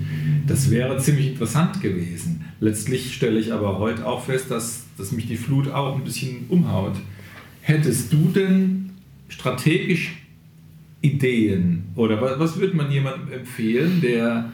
[0.46, 2.44] das wäre ziemlich interessant gewesen.
[2.60, 6.46] Letztlich stelle ich aber heute auch fest, dass, dass mich die Flut auch ein bisschen
[6.48, 6.96] umhaut.
[7.60, 8.90] Hättest du denn
[9.28, 10.16] strategisch
[11.00, 14.52] Ideen Oder was, was würde man jemandem empfehlen, der,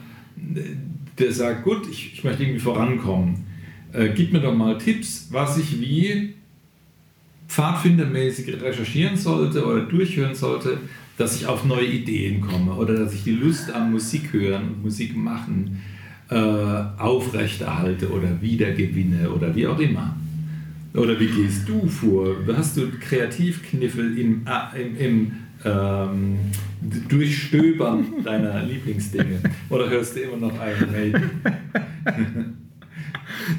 [1.17, 3.45] der sagt, gut, ich, ich möchte irgendwie vorankommen.
[3.93, 6.33] Äh, gib mir doch mal Tipps, was ich wie
[7.47, 10.77] pfadfindermäßig recherchieren sollte oder durchhören sollte,
[11.17, 14.83] dass ich auf neue Ideen komme oder dass ich die Lust am Musik hören und
[14.83, 15.81] Musik machen
[16.29, 20.15] äh, aufrechterhalte oder wiedergewinne oder wie auch immer.
[20.93, 22.35] Oder wie gehst du vor?
[22.55, 25.31] Hast du Kreativkniffel im, äh, im, im
[25.63, 26.37] ähm,
[27.09, 29.39] Durchstöbern deiner Lieblingsdinge?
[29.69, 31.21] Oder hörst du immer noch einen Mail?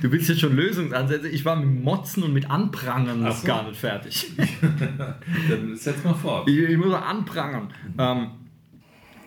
[0.02, 1.28] Du willst jetzt schon Lösungsansätze.
[1.28, 3.46] Ich war mit Motzen und mit Anprangern noch so.
[3.46, 4.26] gar nicht fertig.
[5.48, 6.48] Dann setz mal fort.
[6.48, 7.72] Ich, ich muss anprangern.
[7.98, 8.30] Ähm,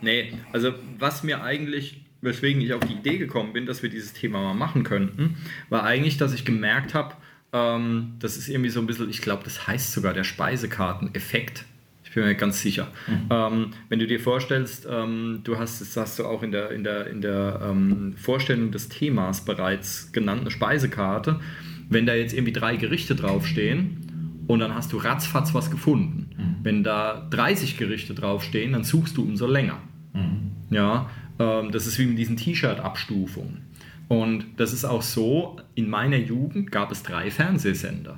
[0.01, 4.13] nee, also was mir eigentlich, weswegen ich auf die Idee gekommen bin, dass wir dieses
[4.13, 5.37] Thema mal machen könnten,
[5.69, 7.15] war eigentlich, dass ich gemerkt habe,
[7.51, 11.65] ähm, das ist irgendwie so ein bisschen, ich glaube, das heißt sogar der Speisekarteneffekt.
[12.09, 12.87] Ich bin mir ganz sicher.
[13.07, 13.29] Mhm.
[13.29, 16.83] Ähm, wenn du dir vorstellst, ähm, du hast, das hast du auch in der, in
[16.83, 21.39] der, in der ähm, Vorstellung des Themas bereits genannt, eine Speisekarte.
[21.87, 26.31] Wenn da jetzt irgendwie drei Gerichte draufstehen und dann hast du ratzfatz was gefunden.
[26.35, 26.55] Mhm.
[26.63, 29.77] Wenn da 30 Gerichte draufstehen, dann suchst du umso länger.
[30.13, 30.51] Mhm.
[30.71, 33.69] Ja, ähm, das ist wie mit diesen T-Shirt-Abstufungen.
[34.07, 38.17] Und das ist auch so, in meiner Jugend gab es drei Fernsehsender.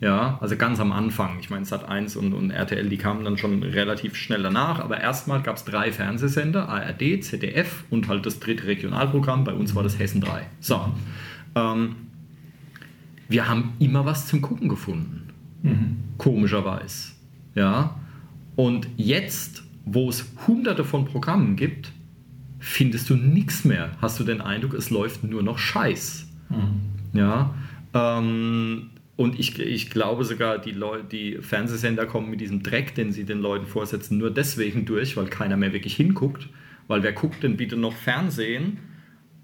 [0.00, 1.38] Ja, also ganz am Anfang.
[1.40, 5.40] Ich meine, Sat1 und, und RTL, die kamen dann schon relativ schnell danach, aber erstmal
[5.42, 9.44] gab es drei Fernsehsender, ARD, ZDF und halt das dritte Regionalprogramm.
[9.44, 10.46] Bei uns war das Hessen 3.
[10.60, 10.92] So.
[11.54, 11.96] Ähm,
[13.28, 15.28] wir haben immer was zum Gucken gefunden.
[15.62, 15.96] Mhm.
[16.18, 17.12] Komischerweise.
[17.54, 17.98] Ja.
[18.56, 21.92] Und jetzt, wo es hunderte von Programmen gibt,
[22.58, 23.92] findest du nichts mehr.
[24.00, 26.26] Hast du den Eindruck, es läuft nur noch Scheiß.
[26.50, 27.18] Mhm.
[27.18, 27.54] Ja.
[27.94, 33.12] Ähm, und ich, ich glaube sogar, die, Leute, die Fernsehsender kommen mit diesem Dreck, den
[33.12, 36.48] sie den Leuten vorsetzen, nur deswegen durch, weil keiner mehr wirklich hinguckt.
[36.88, 38.78] Weil wer guckt denn bitte noch Fernsehen,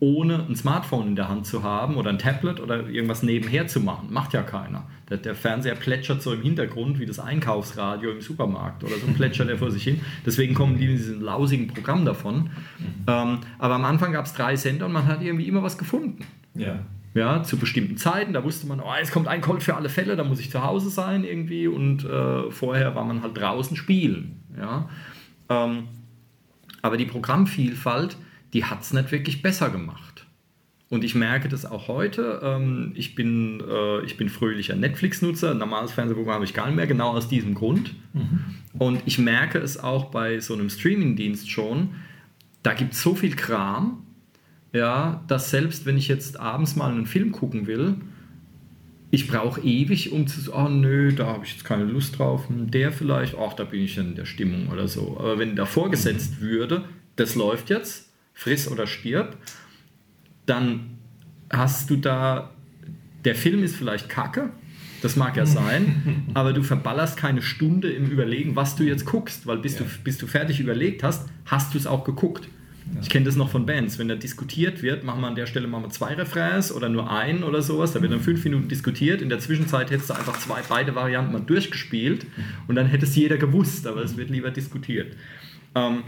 [0.01, 3.81] ohne ein Smartphone in der Hand zu haben oder ein Tablet oder irgendwas nebenher zu
[3.81, 4.13] machen?
[4.13, 4.89] Macht ja keiner.
[5.09, 9.49] Der, der, Fernseher plätschert so im Hintergrund wie das Einkaufsradio im Supermarkt oder so plätschert
[9.49, 10.01] er vor sich hin.
[10.27, 12.51] Deswegen kommen die mit diesem lausigen Programm davon.
[12.79, 13.05] Mhm.
[13.07, 16.25] Ähm, aber am Anfang gab es drei Sender und man hat irgendwie immer was gefunden.
[16.55, 16.81] Ja.
[17.13, 20.15] Ja, zu bestimmten Zeiten, da wusste man, oh, es kommt ein Colt für alle Fälle,
[20.15, 24.43] da muss ich zu Hause sein irgendwie und äh, vorher war man halt draußen spielen.
[24.57, 24.89] Ja.
[25.49, 25.89] Ähm,
[26.83, 28.17] aber die Programmvielfalt,
[28.53, 30.27] die hat es nicht wirklich besser gemacht.
[30.91, 32.41] Und ich merke das auch heute.
[32.43, 35.53] Ähm, ich, bin, äh, ich bin fröhlicher Netflix-Nutzer.
[35.53, 37.95] Ein normales Fernsehprogramm habe ich gar nicht mehr, genau aus diesem Grund.
[38.13, 38.41] Mhm.
[38.77, 41.91] Und ich merke es auch bei so einem Streaming-Dienst schon.
[42.65, 44.03] Da gibt es so viel Kram,
[44.73, 47.97] ja, dass selbst wenn ich jetzt abends mal einen Film gucken will,
[49.11, 52.49] ich brauche ewig, um zu sagen, oh nö, da habe ich jetzt keine Lust drauf,
[52.49, 55.17] hm, der vielleicht, ach, da bin ich in der Stimmung oder so.
[55.19, 56.85] Aber wenn da vorgesetzt würde,
[57.17, 59.37] das läuft jetzt, friss oder stirb,
[60.47, 60.99] dann
[61.51, 62.55] hast du da,
[63.25, 64.51] der Film ist vielleicht kacke,
[65.03, 69.47] das mag ja sein, aber du verballerst keine Stunde im Überlegen, was du jetzt guckst,
[69.47, 69.81] weil bis, ja.
[69.81, 72.49] du, bis du fertig überlegt hast, hast du es auch geguckt.
[72.95, 73.01] Ja.
[73.03, 73.99] Ich kenne das noch von Bands.
[73.99, 77.45] Wenn da diskutiert wird, machen wir an der Stelle mal zwei Refrains oder nur einen
[77.45, 77.93] oder sowas.
[77.93, 79.23] Da wird dann fünf Minuten diskutiert.
[79.23, 82.27] In der Zwischenzeit hättest du einfach zwei, beide Varianten mal durchgespielt
[82.67, 85.17] und dann hätte es jeder gewusst, aber es wird lieber diskutiert.
[85.75, 86.03] Ähm,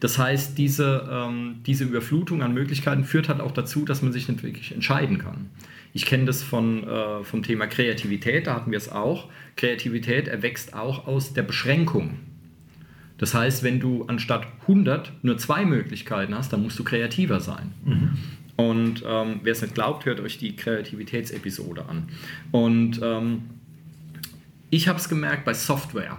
[0.00, 4.28] das heißt, diese, ähm, diese Überflutung an Möglichkeiten führt halt auch dazu, dass man sich
[4.28, 5.50] nicht wirklich entscheiden kann.
[5.94, 9.30] Ich kenne das von, äh, vom Thema Kreativität, da hatten wir es auch.
[9.56, 12.18] Kreativität erwächst auch aus der Beschränkung.
[13.18, 17.72] Das heißt, wenn du anstatt 100 nur zwei Möglichkeiten hast, dann musst du kreativer sein.
[17.84, 18.10] Mhm.
[18.56, 22.08] Und ähm, wer es nicht glaubt, hört euch die Kreativitätsepisode an.
[22.52, 23.42] Und ähm,
[24.70, 26.18] ich habe es gemerkt bei Software.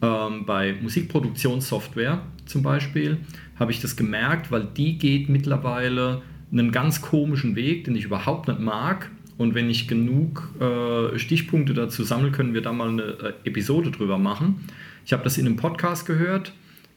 [0.00, 3.18] Ähm, bei Musikproduktionssoftware zum Beispiel
[3.58, 8.48] habe ich das gemerkt, weil die geht mittlerweile einen ganz komischen Weg, den ich überhaupt
[8.48, 9.10] nicht mag.
[9.36, 13.90] Und wenn ich genug äh, Stichpunkte dazu sammle, können wir da mal eine äh, Episode
[13.90, 14.64] drüber machen.
[15.08, 16.52] Ich habe das in einem Podcast gehört.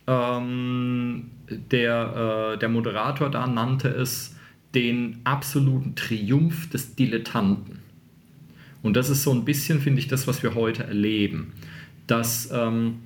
[0.05, 4.35] Ähm, der, äh, der Moderator da nannte es
[4.75, 7.79] den absoluten Triumph des Dilettanten.
[8.83, 11.53] Und das ist so ein bisschen, finde ich, das, was wir heute erleben
[12.11, 12.99] dass, ähm,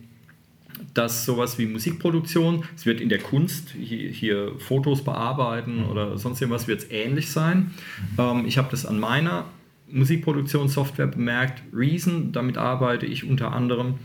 [0.94, 5.90] dass sowas wie Musikproduktion, es wird in der Kunst, hier, hier Fotos bearbeiten mhm.
[5.90, 7.72] oder sonst irgendwas, wird es ähnlich sein.
[8.18, 9.46] Ähm, ich habe das an meiner
[9.92, 13.96] Musikproduktionssoftware bemerkt, Reason, damit arbeite ich unter anderem.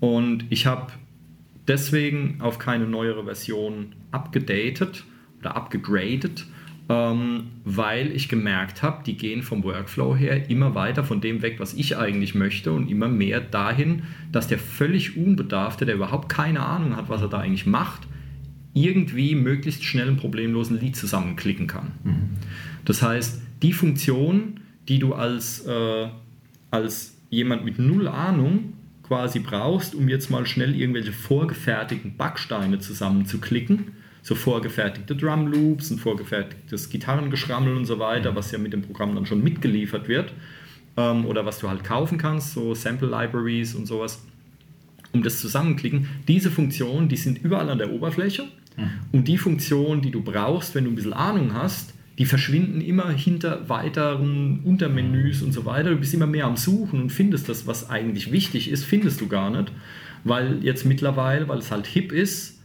[0.00, 0.92] Und ich habe
[1.66, 5.04] deswegen auf keine neuere Version abgedatet
[5.40, 6.46] oder abgegradet
[6.88, 11.56] ähm, weil ich gemerkt habe, die gehen vom Workflow her immer weiter von dem weg,
[11.58, 14.02] was ich eigentlich möchte und immer mehr dahin,
[14.32, 18.02] dass der völlig Unbedarfte, der überhaupt keine Ahnung hat, was er da eigentlich macht,
[18.74, 21.92] irgendwie möglichst schnell einen problemlosen Lied zusammenklicken kann.
[22.02, 22.30] Mhm.
[22.84, 26.08] Das heißt, die Funktion, die du als, äh,
[26.70, 28.73] als jemand mit null Ahnung
[29.06, 35.98] quasi brauchst, um jetzt mal schnell irgendwelche vorgefertigten Backsteine zusammenzuklicken, so vorgefertigte Drum Loops, ein
[35.98, 40.32] vorgefertigtes Gitarrengeschrammel und so weiter, was ja mit dem Programm dann schon mitgeliefert wird,
[40.96, 44.24] ähm, oder was du halt kaufen kannst, so Sample Libraries und sowas,
[45.12, 46.08] um das zusammenklicken.
[46.26, 48.44] Diese Funktionen, die sind überall an der Oberfläche
[48.76, 48.90] mhm.
[49.12, 53.10] und die Funktionen, die du brauchst, wenn du ein bisschen Ahnung hast, die verschwinden immer
[53.10, 55.90] hinter weiteren Untermenüs und so weiter.
[55.90, 59.26] Du bist immer mehr am Suchen und findest das, was eigentlich wichtig ist, findest du
[59.26, 59.72] gar nicht.
[60.22, 62.60] Weil jetzt mittlerweile, weil es halt hip ist,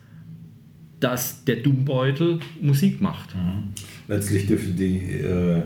[0.99, 3.35] dass der Dummbeutel Musik macht.
[3.35, 3.69] Mhm.
[4.07, 5.63] Letztlich dürfte die, äh,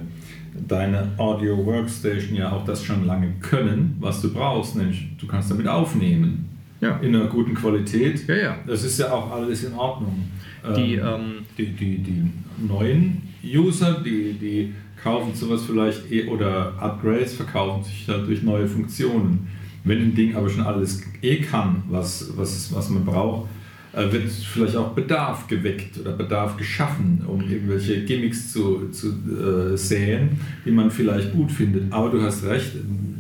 [0.68, 5.52] deine Audio Workstation ja auch das schon lange können, was du brauchst, nämlich du kannst
[5.52, 6.50] damit aufnehmen.
[6.80, 6.98] Ja.
[6.98, 8.28] In einer guten Qualität.
[8.28, 8.58] Ja, ja.
[8.68, 10.30] Das ist ja auch alles in Ordnung.
[10.76, 12.24] Die, ähm, ähm die, die, die
[12.68, 18.68] neuen User, die, die kaufen sowas vielleicht eh, oder Upgrades verkaufen sich halt durch neue
[18.68, 19.48] Funktionen.
[19.84, 23.50] Wenn ein Ding aber schon alles eh kann, was, was, was man braucht,
[23.92, 29.78] äh, wird vielleicht auch Bedarf geweckt oder Bedarf geschaffen, um irgendwelche Gimmicks zu, zu äh,
[29.78, 31.92] säen, die man vielleicht gut findet.
[31.92, 32.72] Aber du hast recht,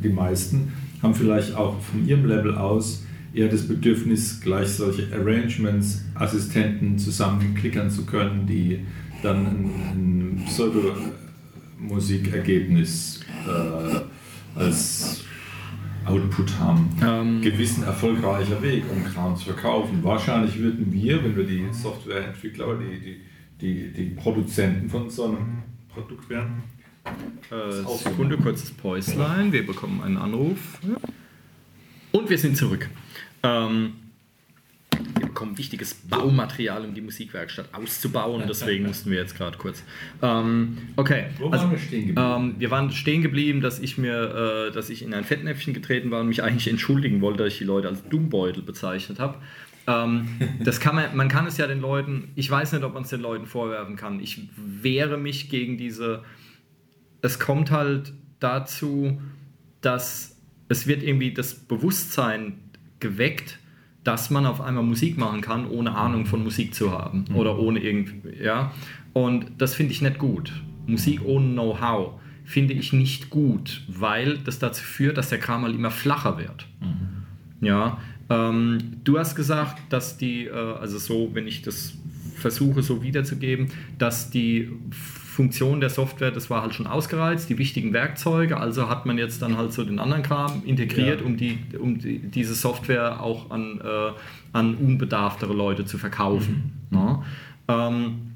[0.03, 6.05] die meisten haben vielleicht auch von ihrem Level aus eher das Bedürfnis, gleich solche Arrangements,
[6.15, 8.79] Assistenten zusammenklickern zu können, die
[9.23, 14.01] dann ein, ein Pseudo-Musikergebnis äh,
[14.59, 15.23] als
[16.05, 16.89] Output haben.
[17.01, 20.03] Ähm, Gewissen erfolgreicher Weg, um Kram zu verkaufen.
[20.03, 23.21] Wahrscheinlich würden wir, wenn wir die Softwareentwickler, die, die,
[23.61, 26.63] die, die Produzenten von so einem Produkt wären,
[27.51, 29.51] äh, Sekunde, kurzes Päuslein.
[29.51, 30.79] Wir bekommen einen Anruf.
[32.11, 32.89] Und wir sind zurück.
[33.41, 33.93] Ähm,
[35.15, 38.43] wir bekommen wichtiges Baumaterial, um die Musikwerkstatt auszubauen.
[38.47, 39.83] Deswegen mussten wir jetzt gerade kurz.
[40.21, 41.25] Ähm, okay.
[41.37, 42.21] Wo also, waren wir stehen geblieben?
[42.21, 46.11] Ähm, wir waren stehen geblieben, dass ich mir, äh, dass ich in ein Fettnäpfchen getreten
[46.11, 49.37] war und mich eigentlich entschuldigen wollte, dass ich die Leute als Dummbeutel bezeichnet habe.
[49.87, 50.27] Ähm,
[50.63, 53.09] das kann man, man kann es ja den Leuten, ich weiß nicht, ob man es
[53.09, 54.19] den Leuten vorwerfen kann.
[54.19, 56.23] Ich wehre mich gegen diese.
[57.21, 59.21] Es kommt halt dazu,
[59.81, 60.33] dass
[60.69, 62.59] es wird irgendwie das Bewusstsein
[62.99, 63.59] geweckt,
[64.03, 67.35] dass man auf einmal Musik machen kann, ohne Ahnung von Musik zu haben mhm.
[67.35, 68.71] oder ohne irgendwie, ja.
[69.13, 70.51] Und das finde ich nicht gut.
[70.87, 75.75] Musik ohne Know-how finde ich nicht gut, weil das dazu führt, dass der Kram halt
[75.75, 76.67] immer flacher wird.
[76.81, 77.65] Mhm.
[77.65, 77.99] Ja.
[78.29, 81.93] Ähm, du hast gesagt, dass die, äh, also so, wenn ich das
[82.35, 84.69] versuche so wiederzugeben, dass die
[85.33, 89.41] Funktion der Software, das war halt schon ausgereizt, die wichtigen Werkzeuge, also hat man jetzt
[89.41, 91.25] dann halt so den anderen Kram integriert, ja.
[91.25, 94.11] um, die, um die, diese Software auch an, äh,
[94.53, 96.85] an unbedarftere Leute zu verkaufen.
[96.91, 96.97] Mhm.
[96.97, 97.23] Ja.
[97.67, 98.33] Ähm,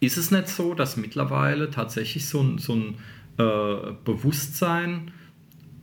[0.00, 2.94] ist es nicht so, dass mittlerweile tatsächlich so ein, so ein
[3.38, 5.10] äh, Bewusstsein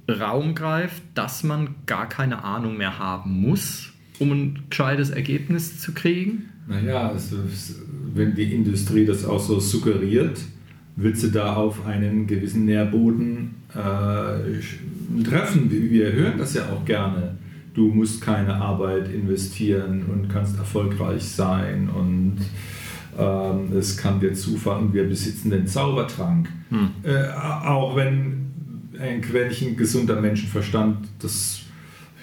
[0.10, 5.94] Raum greift, dass man gar keine Ahnung mehr haben muss, um ein gescheites Ergebnis zu
[5.94, 6.50] kriegen?
[6.68, 7.38] Naja, also,
[8.14, 10.40] wenn die Industrie das auch so suggeriert,
[10.96, 15.70] wird sie da auf einen gewissen Nährboden äh, treffen.
[15.70, 17.36] Wir hören das ja auch gerne.
[17.74, 22.38] Du musst keine Arbeit investieren und kannst erfolgreich sein und
[23.18, 26.50] ähm, es kann dir zufallen, wir besitzen den Zaubertrank.
[26.70, 26.90] Hm.
[27.04, 28.52] Äh, auch wenn
[29.00, 31.62] ein Quäntchen gesunder Menschenverstand das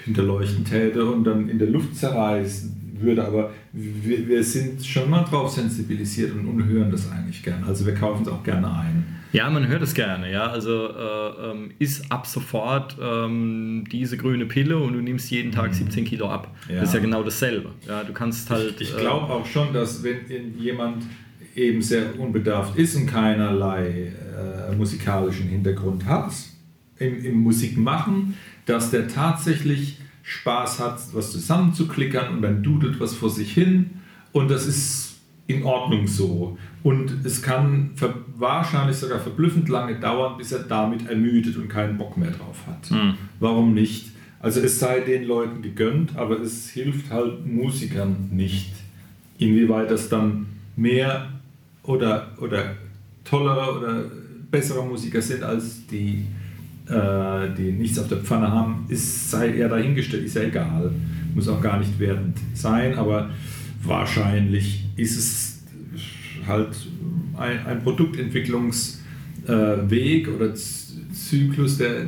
[0.05, 5.24] hinterleuchten täte und dann in der Luft zerreißen würde, aber wir, wir sind schon mal
[5.24, 7.66] drauf sensibilisiert und, und hören das eigentlich gerne.
[7.66, 9.16] Also wir kaufen es auch gerne ein.
[9.32, 10.46] Ja, man hört es gerne, ja.
[10.46, 15.72] Also äh, ähm, ist ab sofort ähm, diese grüne Pille und du nimmst jeden Tag
[15.72, 16.06] 17 mhm.
[16.06, 16.54] Kilo ab.
[16.68, 16.80] Ja.
[16.80, 17.70] Das ist ja genau dasselbe.
[17.86, 18.80] Ja, du kannst halt.
[18.80, 21.04] Ich, ich glaube äh, auch schon, dass wenn jemand
[21.54, 24.12] eben sehr unbedarft ist und keinerlei
[24.70, 26.32] äh, musikalischen Hintergrund hat
[26.98, 28.34] im, im Musikmachen,
[28.66, 29.98] dass der tatsächlich
[30.30, 33.90] Spaß hat, was zusammenzuklickern und dann dudelt was vor sich hin
[34.30, 35.16] und das ist
[35.48, 36.56] in Ordnung so.
[36.84, 37.90] Und es kann
[38.36, 42.92] wahrscheinlich sogar verblüffend lange dauern, bis er damit ermüdet und keinen Bock mehr drauf hat.
[42.92, 43.14] Mhm.
[43.40, 44.12] Warum nicht?
[44.38, 48.70] Also es sei den Leuten gegönnt, aber es hilft halt Musikern nicht.
[49.38, 51.28] Inwieweit das dann mehr
[51.82, 52.76] oder, oder
[53.24, 54.04] tollere oder
[54.50, 56.26] bessere Musiker sind als die
[56.90, 60.92] äh, die nichts auf der Pfanne haben, ist, sei eher dahingestellt, ist ja egal.
[61.35, 63.31] Muss auch gar nicht wertend sein, aber
[63.83, 65.62] wahrscheinlich ist es
[66.46, 66.68] halt
[67.37, 68.98] ein, ein Produktentwicklungsweg
[69.46, 72.07] äh, oder Zyklus, der,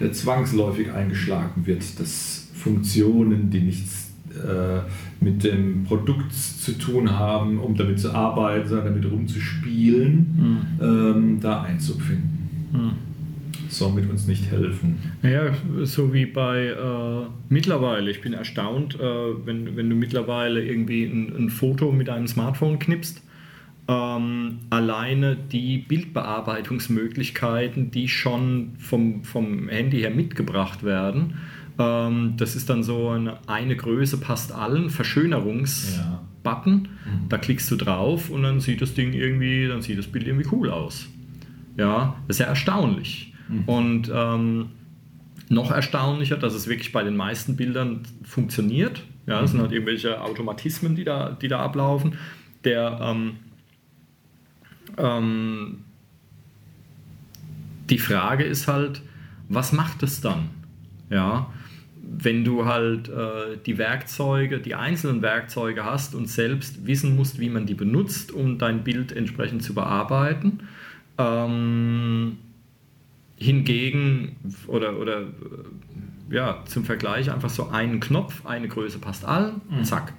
[0.00, 4.80] der zwangsläufig eingeschlagen wird, dass Funktionen, die nichts äh,
[5.24, 10.84] mit dem Produkt zu tun haben, um damit zu arbeiten, sondern damit rumzuspielen, mhm.
[10.84, 12.70] ähm, da Einzug finden.
[12.72, 13.13] Mhm.
[13.78, 14.98] Somit uns nicht helfen.
[15.22, 18.10] Naja, so wie bei äh, mittlerweile.
[18.10, 19.02] Ich bin erstaunt, äh,
[19.44, 23.22] wenn, wenn du mittlerweile irgendwie ein, ein Foto mit einem Smartphone knippst.
[23.86, 31.34] Ähm, alleine die Bildbearbeitungsmöglichkeiten, die schon vom, vom Handy her mitgebracht werden,
[31.78, 36.72] ähm, das ist dann so eine, eine Größe passt allen, Verschönerungs-Button.
[36.72, 37.12] Ja.
[37.12, 37.28] Mhm.
[37.28, 40.48] Da klickst du drauf und dann sieht das Ding irgendwie, dann sieht das Bild irgendwie
[40.52, 41.06] cool aus.
[41.76, 43.33] Ja, das ist ja erstaunlich.
[43.48, 43.64] Mhm.
[43.66, 44.70] Und ähm,
[45.48, 49.02] noch erstaunlicher, dass es wirklich bei den meisten Bildern funktioniert.
[49.26, 49.52] Ja, es mhm.
[49.52, 52.18] sind halt irgendwelche Automatismen, die da, die da ablaufen.
[52.64, 53.36] Der ähm,
[54.96, 55.84] ähm,
[57.90, 59.02] die Frage ist halt,
[59.48, 60.50] was macht es dann?
[61.10, 61.52] Ja,
[62.02, 67.48] wenn du halt äh, die Werkzeuge, die einzelnen Werkzeuge hast und selbst wissen musst, wie
[67.48, 70.60] man die benutzt, um dein Bild entsprechend zu bearbeiten.
[71.18, 72.38] Ähm,
[73.44, 79.60] hingegen, oder, oder äh, ja, zum Vergleich einfach so einen Knopf, eine Größe passt allen,
[79.70, 79.84] mhm.
[79.84, 80.12] zack.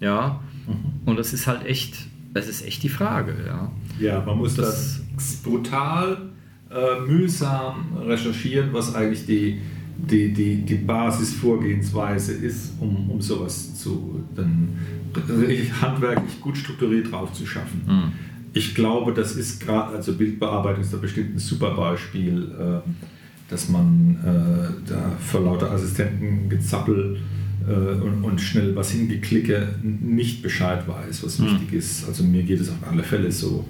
[0.00, 1.08] Ja, mhm.
[1.08, 1.96] und das ist halt echt,
[2.32, 3.70] das ist echt die Frage, ja.
[3.98, 6.30] Ja, man muss das, das brutal
[6.70, 9.60] äh, mühsam recherchieren, was eigentlich die
[9.98, 14.78] die, die, die Basisvorgehensweise ist, um, um sowas zu dann
[15.80, 17.82] handwerklich gut strukturiert drauf zu schaffen.
[17.86, 18.12] Mhm.
[18.56, 22.90] Ich glaube, das ist gerade, also Bildbearbeitung ist da bestimmt ein super Beispiel, äh,
[23.50, 27.18] dass man äh, da vor lauter Assistenten gezappel
[27.68, 31.46] äh, und, und, schnell was hingeklicke nicht Bescheid weiß, was mhm.
[31.50, 32.08] wichtig ist.
[32.08, 33.66] Also mir geht es auf alle Fälle so.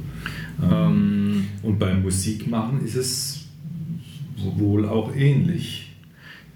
[0.63, 1.45] Ähm, ähm.
[1.65, 3.45] Und beim Musikmachen ist es
[4.37, 5.97] wohl auch ähnlich.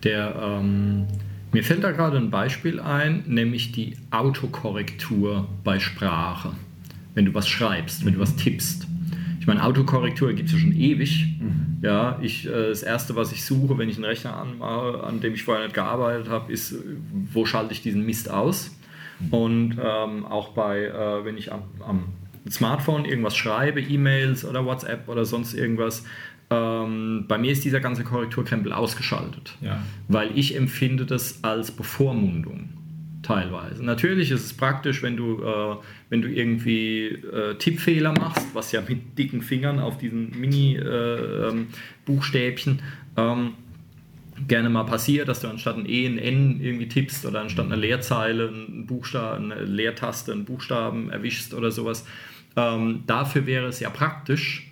[0.04, 1.06] Der, ähm,
[1.50, 6.52] mir fällt da gerade ein Beispiel ein, nämlich die Autokorrektur bei Sprache.
[7.14, 8.86] Wenn du was schreibst, wenn du was tippst.
[9.40, 11.26] Ich meine, Autokorrektur gibt es ja schon ewig.
[11.40, 11.78] Mhm.
[11.82, 15.34] Ja, ich, äh, das Erste, was ich suche, wenn ich einen Rechner anmache, an dem
[15.34, 16.74] ich vorher nicht gearbeitet habe, ist,
[17.32, 18.76] wo schalte ich diesen Mist aus?
[19.30, 22.04] Und ähm, auch bei, äh, wenn ich am, am
[22.48, 26.04] Smartphone irgendwas schreibe, E-Mails oder WhatsApp oder sonst irgendwas,
[26.50, 29.82] ähm, bei mir ist dieser ganze Korrekturkrempel ausgeschaltet, ja.
[30.08, 32.70] weil ich empfinde das als Bevormundung
[33.22, 33.84] teilweise.
[33.84, 35.76] Natürlich ist es praktisch, wenn du, äh,
[36.08, 42.80] wenn du irgendwie äh, Tippfehler machst, was ja mit dicken Fingern auf diesen Mini-Buchstäbchen
[43.16, 43.54] äh, ähm,
[44.48, 47.76] gerne mal passiert, dass du anstatt ein E ein N irgendwie tippst oder anstatt einer
[47.76, 52.06] Leerzeile einen Buchstaben, eine Leertaste, einen Buchstaben erwischst oder sowas.
[52.56, 54.69] Ähm, dafür wäre es ja praktisch,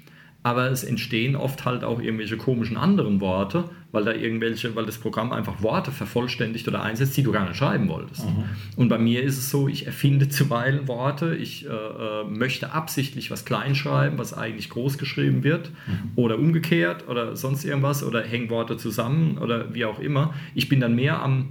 [0.49, 4.97] aber es entstehen oft halt auch irgendwelche komischen anderen Worte, weil da irgendwelche, weil das
[4.97, 8.25] Programm einfach Worte vervollständigt oder einsetzt, die du gar nicht schreiben wolltest.
[8.25, 8.45] Mhm.
[8.75, 13.31] Und bei mir ist es so, ich erfinde zuweilen Worte, ich äh, äh, möchte absichtlich
[13.31, 16.13] was klein schreiben, was eigentlich groß geschrieben wird mhm.
[16.17, 20.33] oder umgekehrt oder sonst irgendwas oder hängen Worte zusammen oder wie auch immer.
[20.55, 21.51] Ich bin dann mehr am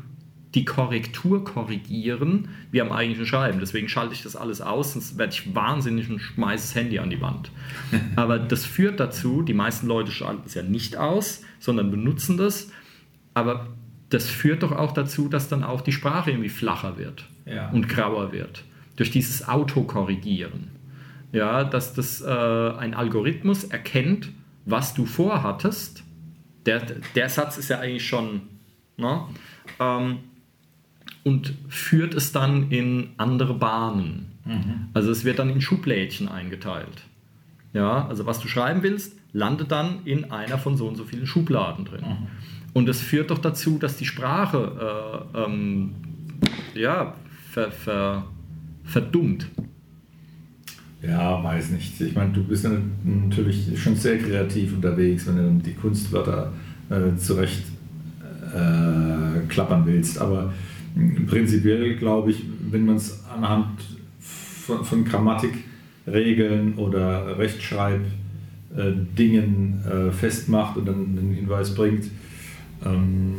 [0.58, 3.60] die Korrektur korrigieren wie am eigentlichen Schreiben.
[3.60, 7.12] Deswegen schalte ich das alles aus, sonst werde ich wahnsinnig und schmeiße das Handy an
[7.12, 7.52] die Wand.
[8.16, 12.72] Aber das führt dazu, die meisten Leute schalten es ja nicht aus, sondern benutzen das.
[13.36, 13.68] Aber
[14.10, 17.70] das führt doch auch dazu, dass dann auch die Sprache irgendwie flacher wird ja.
[17.70, 18.64] und grauer wird.
[18.96, 20.70] Durch dieses Autokorrigieren.
[21.34, 24.32] Ja, dass das äh, ein Algorithmus erkennt,
[24.66, 26.04] was du vorhattest.
[26.66, 26.82] Der,
[27.14, 28.42] der Satz ist ja eigentlich schon.
[28.96, 29.22] Ne?
[29.80, 30.18] Ähm,
[31.28, 34.28] und führt es dann in andere Bahnen.
[34.46, 34.88] Mhm.
[34.94, 37.04] Also es wird dann in Schublädchen eingeteilt.
[37.74, 41.28] Ja, also was du schreiben willst, landet dann in einer von so und so vielen
[41.28, 42.00] Schubladen drin.
[42.02, 42.28] Mhm.
[42.72, 45.96] Und es führt doch dazu, dass die Sprache äh, ähm,
[46.74, 47.14] ja,
[47.52, 48.24] ver, ver,
[48.86, 49.48] verdummt.
[51.02, 52.00] Ja, weiß nicht.
[52.00, 52.72] Ich meine, du bist ja
[53.04, 56.54] natürlich schon sehr kreativ unterwegs, wenn du die Kunstwörter
[56.90, 57.64] äh, zurecht
[58.54, 60.20] äh, klappern willst.
[60.20, 60.54] Aber
[61.28, 63.80] prinzipiell glaube ich, wenn man es anhand
[64.20, 72.10] von, von Grammatikregeln oder Rechtschreibdingen äh, festmacht und dann einen Hinweis bringt,
[72.86, 73.36] ähm,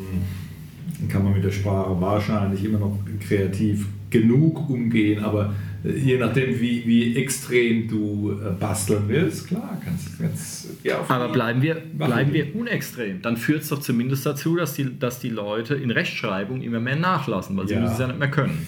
[1.08, 5.52] kann man mit der Sprache wahrscheinlich immer noch kreativ genug umgehen, aber
[5.96, 10.68] je nachdem, wie, wie extrem du äh, basteln willst, klar, kannst du jetzt.
[10.84, 13.22] Ja, Aber bleiben wir, bleiben wir unextrem.
[13.22, 16.96] Dann führt es doch zumindest dazu, dass die, dass die Leute in Rechtschreibung immer mehr
[16.96, 17.90] nachlassen, weil sie ja.
[17.90, 18.66] es ja nicht mehr können.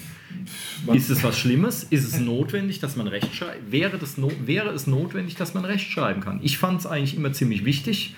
[0.93, 1.83] Ist es was Schlimmes?
[1.83, 3.71] Ist es notwendig, dass man Recht schreibt?
[3.71, 6.39] Wäre, das no wäre es notwendig, dass man Recht schreiben kann?
[6.41, 8.15] Ich fand es eigentlich immer ziemlich wichtig.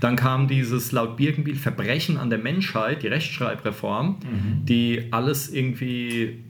[0.00, 4.66] Dann kam dieses laut Birkenbiel Verbrechen an der Menschheit, die Rechtschreibreform, mhm.
[4.66, 6.44] die alles irgendwie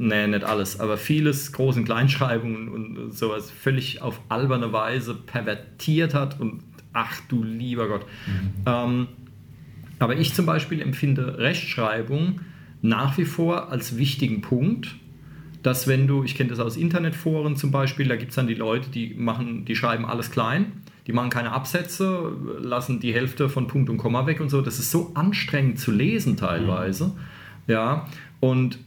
[0.00, 6.14] nee, nicht alles, aber vieles Groß- und Kleinschreibungen und sowas völlig auf alberne Weise pervertiert
[6.14, 8.06] hat und ach du lieber Gott.
[8.26, 8.50] Mhm.
[8.66, 9.08] Ähm,
[9.98, 12.40] aber ich zum Beispiel empfinde Rechtschreibung
[12.80, 14.96] nach wie vor als wichtigen Punkt,
[15.62, 18.54] dass wenn du, ich kenne das aus Internetforen zum Beispiel, da gibt es dann die
[18.54, 20.72] Leute, die machen, die schreiben alles klein,
[21.06, 24.62] die machen keine Absätze, lassen die Hälfte von Punkt und Komma weg und so.
[24.62, 27.08] Das ist so anstrengend zu lesen teilweise.
[27.08, 27.12] Mhm.
[27.66, 28.06] Ja,
[28.40, 28.78] und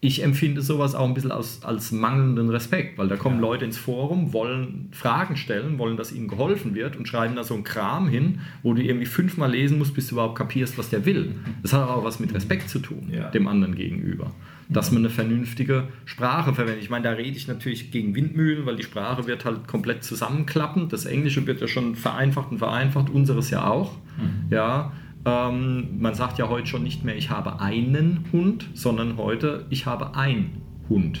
[0.00, 3.42] ich empfinde sowas auch ein bisschen als, als mangelnden Respekt, weil da kommen ja.
[3.42, 7.54] Leute ins Forum, wollen Fragen stellen, wollen, dass ihnen geholfen wird und schreiben da so
[7.54, 11.06] einen Kram hin, wo du irgendwie fünfmal lesen musst, bis du überhaupt kapierst, was der
[11.06, 11.34] will.
[11.62, 13.30] Das hat auch was mit Respekt zu tun, ja.
[13.30, 14.32] dem anderen gegenüber.
[14.68, 16.82] Dass man eine vernünftige Sprache verwendet.
[16.82, 20.88] Ich meine, da rede ich natürlich gegen Windmühlen, weil die Sprache wird halt komplett zusammenklappen.
[20.88, 23.92] Das Englische wird ja schon vereinfacht und vereinfacht, unseres ja auch.
[24.18, 24.52] Mhm.
[24.52, 24.92] Ja,
[25.26, 29.84] ähm, man sagt ja heute schon nicht mehr, ich habe einen Hund, sondern heute, ich
[29.84, 31.20] habe ein Hund.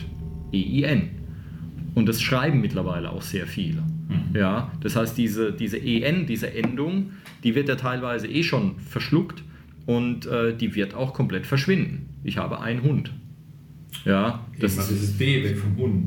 [0.52, 1.10] E-I-N.
[1.94, 3.82] Und das schreiben mittlerweile auch sehr viele.
[3.82, 4.36] Mhm.
[4.36, 7.10] Ja, das heißt, diese, diese EN, diese Endung,
[7.42, 9.42] die wird ja teilweise eh schon verschluckt
[9.86, 12.08] und äh, die wird auch komplett verschwinden.
[12.22, 13.12] Ich habe einen Hund.
[14.04, 16.06] Ja, das ist dieses D weg vom Hund.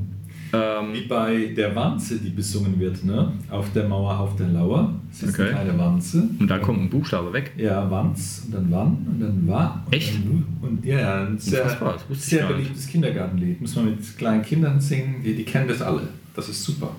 [0.51, 3.31] Ähm, Wie bei der Wanze, die besungen wird, ne?
[3.49, 4.93] Auf der Mauer, auf der Lauer.
[5.09, 5.53] Das ist okay.
[5.53, 6.27] eine Wanze.
[6.39, 7.53] Und da kommt ein Buchstabe weg.
[7.57, 9.85] Ja, Wanz und dann Wann und dann Wa.
[9.91, 10.15] Echt?
[10.15, 11.77] Und, und ja, ja, ein sehr,
[12.09, 13.61] sehr beliebtes Kindergartenlied.
[13.61, 16.01] Muss man mit kleinen Kindern singen, die, die kennen das alle.
[16.35, 16.95] Das ist super.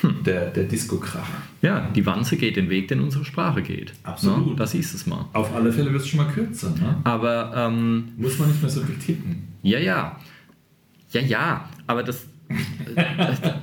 [0.00, 0.22] Hm.
[0.24, 1.42] Der, der Disco-Kracher.
[1.60, 3.92] Ja, die Wanze geht den Weg, der in unsere Sprache geht.
[4.02, 4.46] Absolut.
[4.46, 4.54] No?
[4.54, 5.26] Das ist es mal.
[5.34, 6.70] Auf alle Fälle wird es schon mal kürzer.
[6.70, 6.96] Ne?
[7.04, 7.52] Aber.
[7.54, 9.48] Ähm, Muss man nicht mehr so viel tippen.
[9.62, 10.16] Ja, ja.
[11.12, 11.68] Ja, ja.
[11.86, 12.26] Aber das,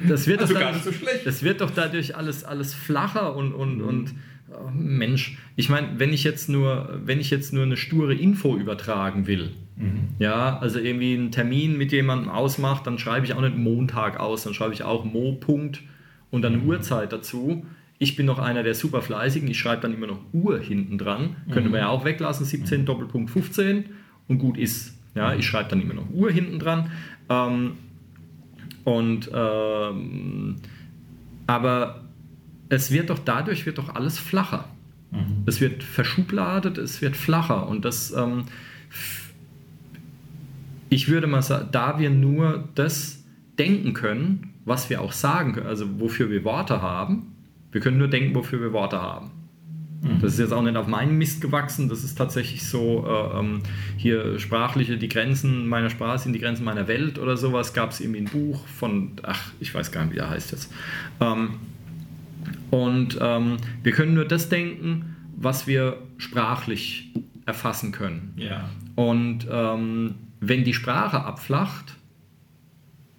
[0.07, 0.91] das, wird also doch dadurch, so
[1.25, 3.83] das wird doch dadurch alles, alles flacher und, und, mhm.
[3.83, 4.13] und
[4.51, 8.55] oh Mensch, ich meine, wenn ich jetzt nur, wenn ich jetzt nur eine sture Info
[8.55, 10.09] übertragen will, mhm.
[10.19, 14.43] ja, also irgendwie einen Termin mit jemandem ausmacht, dann schreibe ich auch nicht Montag aus,
[14.43, 15.33] dann schreibe ich auch Mo.
[15.33, 15.81] Punkt
[16.31, 16.69] und dann eine mhm.
[16.69, 17.65] Uhrzeit dazu.
[17.99, 21.35] Ich bin noch einer der super fleißigen, ich schreibe dann immer noch Uhr hinten dran.
[21.47, 21.51] Mhm.
[21.51, 22.85] Könnte man ja auch weglassen, 17 mhm.
[22.85, 23.85] Doppelpunkt 15
[24.27, 24.95] und gut ist.
[25.15, 26.91] Ja, ich schreibe dann immer noch Uhr hinten dran.
[27.27, 27.71] Ähm,
[28.87, 30.55] und ähm,
[31.45, 32.05] aber
[32.69, 34.69] es wird doch dadurch wird doch alles flacher.
[35.11, 35.43] Mhm.
[35.45, 38.45] Es wird verschubladet, es wird flacher und das ähm,
[40.87, 43.25] ich würde mal sagen, da wir nur das
[43.59, 47.35] denken können, was wir auch sagen können, also wofür wir Worte haben,
[47.73, 49.31] wir können nur denken, wofür wir Worte haben.
[50.01, 50.21] Mhm.
[50.21, 53.61] Das ist jetzt auch nicht auf meinen Mist gewachsen, das ist tatsächlich so, äh, ähm,
[53.97, 57.99] hier sprachliche, die Grenzen meiner Sprache sind die Grenzen meiner Welt oder sowas, gab es
[57.99, 60.71] irgendwie ein Buch von, ach, ich weiß gar nicht, wie er heißt jetzt.
[61.19, 61.55] Ähm,
[62.69, 67.09] und ähm, wir können nur das denken, was wir sprachlich
[67.45, 68.33] erfassen können.
[68.35, 68.69] Ja.
[68.95, 71.95] Und ähm, wenn die Sprache abflacht,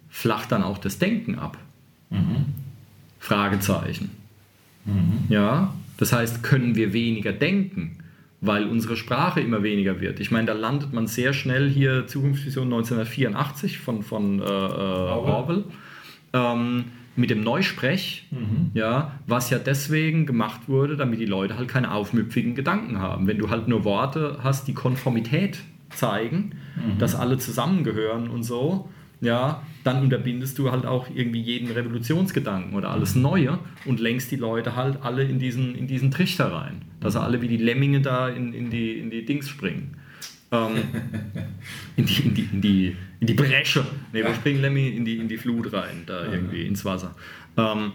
[0.09, 1.57] flacht dann auch das Denken ab.
[2.09, 2.45] Mhm.
[3.19, 4.11] Fragezeichen.
[4.85, 5.25] Mhm.
[5.29, 7.97] Ja, das heißt, können wir weniger denken,
[8.39, 10.21] weil unsere Sprache immer weniger wird.
[10.21, 15.65] Ich meine, da landet man sehr schnell hier Zukunftsvision 1984 von, von äh, äh Orwell.
[16.31, 16.85] Ähm,
[17.17, 18.71] mit dem Neusprech, mhm.
[18.73, 23.27] ja, was ja deswegen gemacht wurde, damit die Leute halt keine aufmüpfigen Gedanken haben.
[23.27, 26.97] Wenn du halt nur Worte hast, die Konformität zeigen, mhm.
[26.97, 28.89] dass alle zusammengehören und so,
[29.21, 34.37] ja, dann unterbindest du halt auch irgendwie jeden Revolutionsgedanken oder alles Neue und lenkst die
[34.37, 36.83] Leute halt alle in diesen, in diesen Trichter rein.
[36.99, 39.97] Dass sie alle wie die Lemminge da in, in, die, in die Dings springen.
[40.51, 40.77] Ähm,
[41.97, 43.85] in, die, in, die, in, die, in die Bresche.
[44.13, 47.15] Ne, wir springen Lemminge in die, in die Flut rein, da irgendwie ins Wasser.
[47.57, 47.91] Ähm,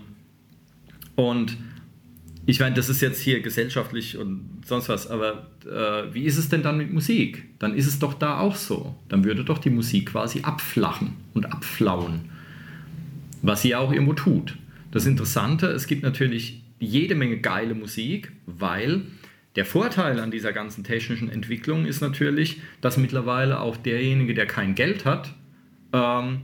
[1.17, 1.57] und
[2.47, 6.49] ich meine, das ist jetzt hier gesellschaftlich und sonst was, aber äh, wie ist es
[6.49, 7.45] denn dann mit Musik?
[7.59, 8.95] Dann ist es doch da auch so.
[9.09, 12.31] Dann würde doch die Musik quasi abflachen und abflauen,
[13.43, 14.59] was sie auch irgendwo tut.
[14.91, 19.03] Das Interessante, es gibt natürlich jede Menge geile Musik, weil
[19.57, 24.75] der Vorteil an dieser ganzen technischen Entwicklung ist natürlich, dass mittlerweile auch derjenige, der kein
[24.75, 25.33] Geld hat,
[25.93, 26.41] ähm,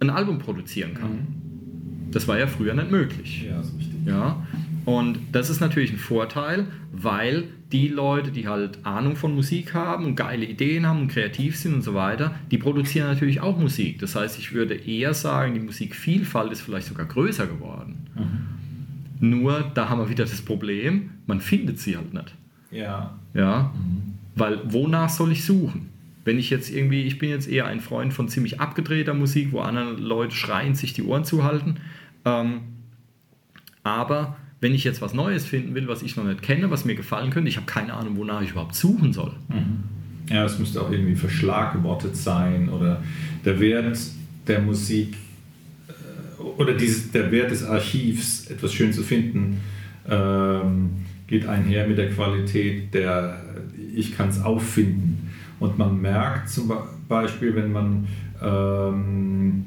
[0.00, 1.12] ein Album produzieren kann.
[1.12, 2.10] Mhm.
[2.12, 3.44] Das war ja früher nicht möglich.
[3.46, 4.06] Ja, ist richtig.
[4.06, 4.46] Ja?
[4.86, 10.04] Und das ist natürlich ein Vorteil, weil die Leute, die halt Ahnung von Musik haben
[10.04, 13.98] und geile Ideen haben und kreativ sind und so weiter, die produzieren natürlich auch Musik.
[13.98, 18.06] Das heißt, ich würde eher sagen, die Musikvielfalt ist vielleicht sogar größer geworden.
[18.14, 19.30] Mhm.
[19.30, 22.32] Nur, da haben wir wieder das Problem, man findet sie halt nicht.
[22.70, 23.18] Ja.
[23.34, 23.72] Ja.
[23.74, 24.14] Mhm.
[24.36, 25.88] Weil wonach soll ich suchen?
[26.24, 29.60] Wenn ich jetzt irgendwie, ich bin jetzt eher ein Freund von ziemlich abgedrehter Musik, wo
[29.60, 31.78] andere Leute schreien, sich die Ohren zuhalten.
[32.24, 32.60] Ähm,
[33.82, 34.36] aber
[34.66, 37.30] wenn ich jetzt was Neues finden will, was ich noch nicht kenne, was mir gefallen
[37.30, 39.32] könnte, ich habe keine Ahnung, wonach ich überhaupt suchen soll.
[39.48, 39.84] Mhm.
[40.28, 43.00] Ja, es müsste auch irgendwie verschlagwortet sein oder
[43.44, 43.96] der Wert
[44.48, 45.14] der Musik
[45.86, 49.60] äh, oder dieses, der Wert des Archivs, etwas schön zu finden,
[50.08, 50.90] ähm,
[51.28, 53.40] geht einher mit der Qualität der,
[53.94, 55.30] ich kann es auffinden.
[55.60, 56.72] Und man merkt zum
[57.06, 58.08] Beispiel, wenn man
[58.42, 59.64] ähm,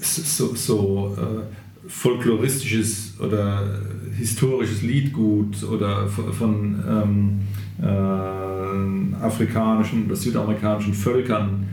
[0.00, 3.80] so, so äh, folkloristisches oder
[4.16, 7.40] historisches Liedgut oder von, ähm,
[7.82, 11.66] äh, afrikanischen oder südamerikanischen Völkern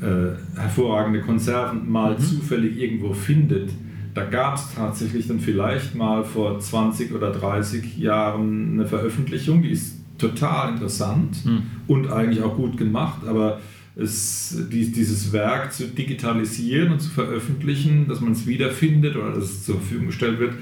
[0.00, 2.18] äh, hervorragende Konserven mal mhm.
[2.18, 3.70] zufällig irgendwo findet,
[4.14, 9.70] da gab es tatsächlich dann vielleicht mal vor 20 oder 30 Jahren eine Veröffentlichung, die
[9.70, 11.62] ist total interessant mhm.
[11.88, 13.60] und eigentlich auch gut gemacht, aber
[13.96, 19.44] es, die, dieses Werk zu digitalisieren und zu veröffentlichen, dass man es wiederfindet oder dass
[19.44, 20.54] es zur Verfügung gestellt wird,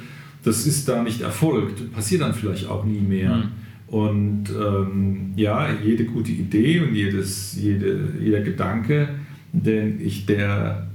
[0.44, 3.36] das ist da nicht erfolgt, passiert dann vielleicht auch nie mehr.
[3.36, 3.50] Mhm.
[3.86, 9.10] Und ähm, ja, jede gute Idee und jedes, jede, jeder Gedanke,
[9.52, 10.88] den ich der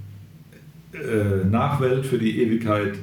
[0.93, 2.97] äh, Nachwelt für die Ewigkeit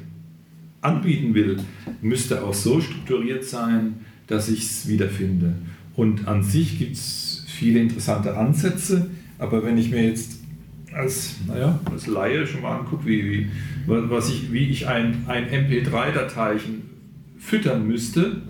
[0.80, 1.59] anbieten will,
[2.03, 3.95] müsste auch so strukturiert sein,
[4.26, 5.55] dass ich es wiederfinde.
[5.95, 9.11] Und an sich gibt es viele interessante Ansätze,
[9.45, 10.41] aber wenn ich mir jetzt
[10.93, 13.49] als, naja, als Laie schon mal angucke, wie, wie,
[13.87, 16.83] was ich, wie ich ein, ein MP3-Dateichen
[17.39, 18.43] füttern müsste,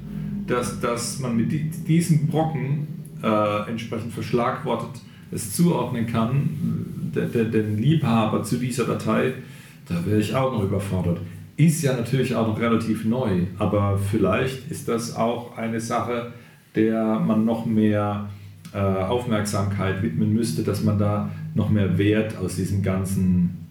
[0.47, 1.53] dass, dass man mit
[1.89, 2.87] diesen Brocken
[3.23, 5.01] äh, entsprechend verschlagwortet
[5.33, 9.33] es zuordnen kann, der, der, den Liebhaber zu dieser Datei,
[9.89, 11.19] da wäre ich auch noch überfordert.
[11.57, 16.33] Ist ja natürlich auch noch relativ neu, aber vielleicht ist das auch eine Sache,
[16.75, 18.29] der man noch mehr
[18.75, 23.69] äh, Aufmerksamkeit widmen müsste, dass man da noch mehr Wert aus diesem ganzen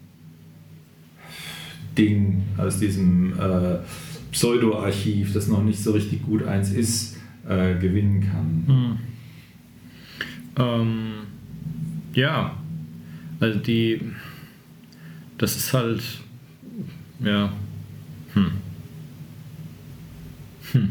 [1.97, 3.80] Ding, aus diesem äh,
[4.32, 8.64] Pseudo-Archiv, das noch nicht so richtig gut eins ist, äh, gewinnen kann.
[8.66, 8.97] Hm.
[10.58, 11.12] Ähm,
[12.14, 12.58] ja,
[13.41, 13.99] also die,
[15.38, 16.01] das ist halt,
[17.20, 17.51] ja,
[18.36, 18.51] hm.
[20.72, 20.89] Hm.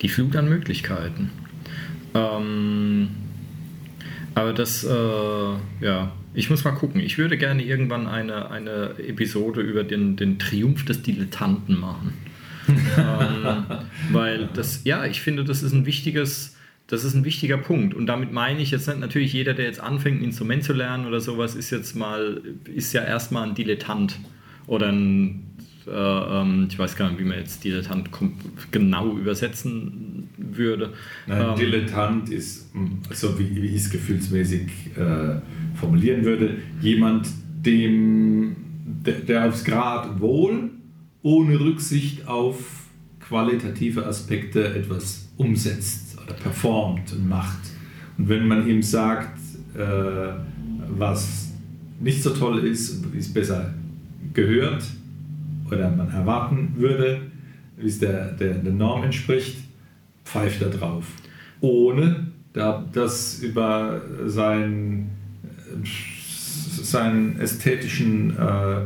[0.00, 1.30] Die Flut an Möglichkeiten.
[2.14, 3.08] Ähm,
[4.34, 4.88] aber das, äh,
[5.80, 7.00] ja, ich muss mal gucken.
[7.00, 12.14] Ich würde gerne irgendwann eine, eine Episode über den, den Triumph des Dilettanten machen.
[12.68, 13.64] ähm,
[14.10, 16.56] weil das, ja, ich finde, das ist ein wichtiges,
[16.86, 17.94] das ist ein wichtiger Punkt.
[17.94, 21.06] Und damit meine ich jetzt nicht natürlich jeder, der jetzt anfängt, ein Instrument zu lernen
[21.06, 22.40] oder sowas, ist jetzt mal,
[22.74, 24.18] ist ja erstmal ein Dilettant
[24.66, 25.44] oder ein
[25.86, 28.08] äh, ähm, ich weiß gar nicht, wie man jetzt Dilettant
[28.70, 30.23] genau übersetzen
[30.56, 30.92] würde.
[31.26, 32.70] Nein, ähm, Dilettant ist,
[33.12, 35.40] so wie, wie ich es gefühlsmäßig äh,
[35.74, 37.28] formulieren würde, jemand,
[37.64, 38.56] dem,
[39.04, 40.70] der, der aufs Grad wohl,
[41.22, 42.84] ohne Rücksicht auf
[43.20, 47.60] qualitative Aspekte etwas umsetzt oder performt und macht.
[48.18, 49.38] Und wenn man ihm sagt,
[49.76, 50.34] äh,
[50.90, 51.52] was
[52.00, 53.72] nicht so toll ist wie es besser
[54.34, 54.84] gehört,
[55.70, 57.22] oder man erwarten würde,
[57.76, 59.56] wie es der, der, der Norm entspricht,
[60.24, 61.06] pfeift er drauf.
[61.60, 65.10] Ohne da, das über seinen,
[66.70, 68.82] seinen ästhetischen äh,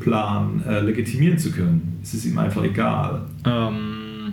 [0.00, 2.00] Plan äh, legitimieren zu können.
[2.02, 3.22] Es ist ihm einfach egal.
[3.44, 4.32] Ähm,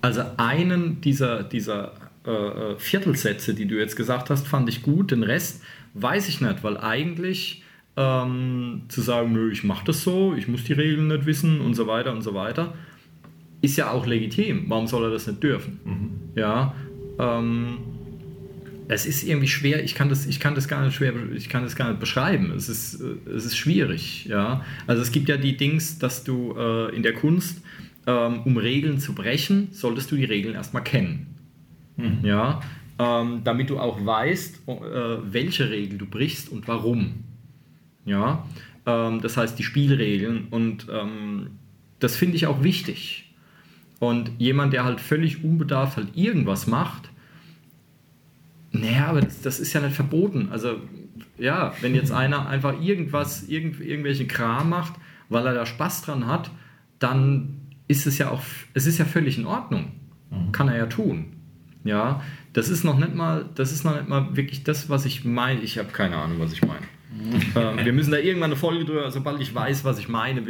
[0.00, 1.92] also einen dieser, dieser
[2.26, 5.10] äh, äh Viertelsätze, die du jetzt gesagt hast, fand ich gut.
[5.10, 5.62] Den Rest
[5.94, 7.62] weiß ich nicht, weil eigentlich
[7.96, 11.74] ähm, zu sagen, nö, ich mache das so, ich muss die Regeln nicht wissen und
[11.74, 12.74] so weiter und so weiter,
[13.60, 14.64] ist ja auch legitim.
[14.68, 15.80] Warum soll er das nicht dürfen?
[15.84, 16.10] Mhm.
[16.34, 16.74] Ja,
[17.18, 17.78] ähm,
[18.88, 21.64] es ist irgendwie schwer, ich kann das, ich kann das gar nicht schwer, ich kann
[21.64, 22.52] das gar nicht beschreiben.
[22.56, 24.64] Es ist, es ist schwierig, ja.
[24.86, 27.62] Also es gibt ja die Dings, dass du äh, in der Kunst,
[28.06, 31.34] ähm, um Regeln zu brechen, solltest du die Regeln erstmal kennen.
[31.96, 32.18] Mhm.
[32.22, 32.60] Ja,
[32.98, 34.72] ähm, damit du auch weißt, äh,
[35.24, 37.24] welche Regel du brichst und warum.
[38.04, 38.46] Ja,
[38.86, 41.50] ähm, das heißt die Spielregeln und ähm,
[41.98, 43.25] das finde ich auch wichtig.
[43.98, 47.10] Und jemand, der halt völlig unbedarft halt irgendwas macht,
[48.72, 50.48] naja, aber das, das, ist ja nicht verboten.
[50.50, 50.76] Also,
[51.38, 54.94] ja, wenn jetzt einer einfach irgendwas, irgend, irgendwelche Kram macht,
[55.28, 56.50] weil er da Spaß dran hat,
[56.98, 58.42] dann ist es ja auch,
[58.74, 59.92] es ist ja völlig in Ordnung.
[60.30, 60.52] Mhm.
[60.52, 61.32] Kann er ja tun.
[61.84, 62.22] Ja,
[62.52, 65.60] das ist noch nicht mal, das ist noch nicht mal wirklich das, was ich meine.
[65.60, 66.86] Ich habe keine Ahnung, was ich meine.
[67.56, 70.42] ähm, wir müssen da irgendwann eine Folge drüber, sobald ich weiß, was ich meine,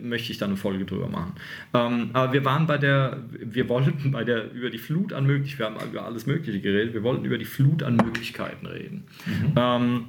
[0.00, 1.32] möchte ich da eine Folge drüber machen.
[1.74, 5.74] Ähm, aber wir waren bei der, wir wollten bei der, über die Flut an Möglichkeiten,
[5.74, 9.04] wir haben über alles Mögliche geredet, wir wollten über die Flut an Möglichkeiten reden.
[9.26, 9.52] Mhm.
[9.56, 10.04] Ähm,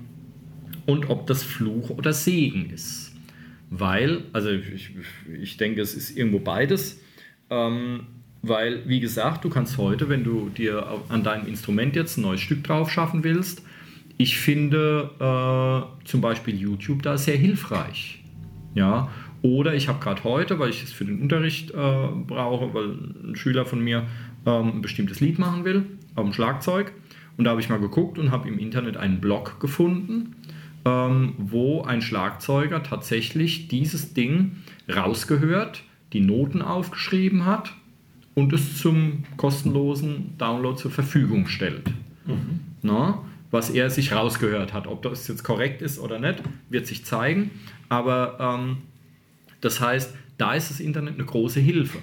[0.85, 3.13] und ob das Fluch oder Segen ist.
[3.69, 4.91] Weil, also ich,
[5.41, 7.01] ich denke, es ist irgendwo beides.
[7.49, 8.01] Ähm,
[8.41, 12.41] weil, wie gesagt, du kannst heute, wenn du dir an deinem Instrument jetzt ein neues
[12.41, 13.63] Stück drauf schaffen willst,
[14.17, 18.23] ich finde äh, zum Beispiel YouTube da sehr hilfreich.
[18.75, 19.09] Ja,
[19.41, 23.35] oder ich habe gerade heute, weil ich es für den Unterricht äh, brauche, weil ein
[23.35, 24.07] Schüler von mir
[24.45, 25.85] ähm, ein bestimmtes Lied machen will,
[26.15, 26.93] auf dem Schlagzeug.
[27.37, 30.35] Und da habe ich mal geguckt und habe im Internet einen Blog gefunden,
[30.85, 34.57] ähm, wo ein Schlagzeuger tatsächlich dieses Ding
[34.93, 35.83] rausgehört,
[36.13, 37.73] die Noten aufgeschrieben hat
[38.35, 41.89] und es zum kostenlosen Download zur Verfügung stellt.
[42.25, 42.59] Mhm.
[42.81, 43.23] Na,
[43.53, 44.87] was er sich rausgehört hat.
[44.87, 47.51] Ob das jetzt korrekt ist oder nicht, wird sich zeigen.
[47.87, 48.77] Aber ähm,
[49.61, 51.99] das heißt, da ist das Internet eine große Hilfe.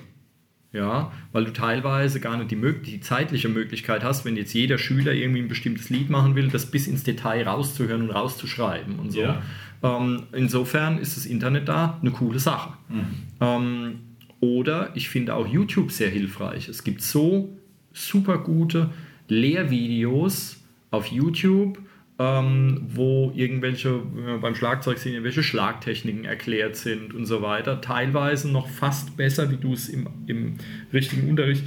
[0.72, 5.12] Ja, weil du teilweise gar nicht die, die, zeitliche Möglichkeit hast, wenn jetzt jeder Schüler
[5.12, 9.20] irgendwie ein bestimmtes Lied machen will, das bis ins Detail rauszuhören und rauszuschreiben und so.
[9.20, 9.42] Ja.
[9.82, 12.74] Ähm, insofern ist das Internet da eine coole Sache.
[12.88, 13.04] Mhm.
[13.40, 13.94] Ähm,
[14.38, 16.68] oder ich finde auch YouTube sehr hilfreich.
[16.68, 17.58] Es gibt so
[17.92, 18.90] super gute
[19.26, 20.59] Lehrvideos
[20.90, 21.78] auf YouTube,
[22.18, 24.02] ähm, wo irgendwelche,
[24.40, 27.80] beim Schlagzeug sind irgendwelche Schlagtechniken erklärt sind und so weiter.
[27.80, 30.58] Teilweise noch fast besser, wie du es im, im
[30.92, 31.64] richtigen Unterricht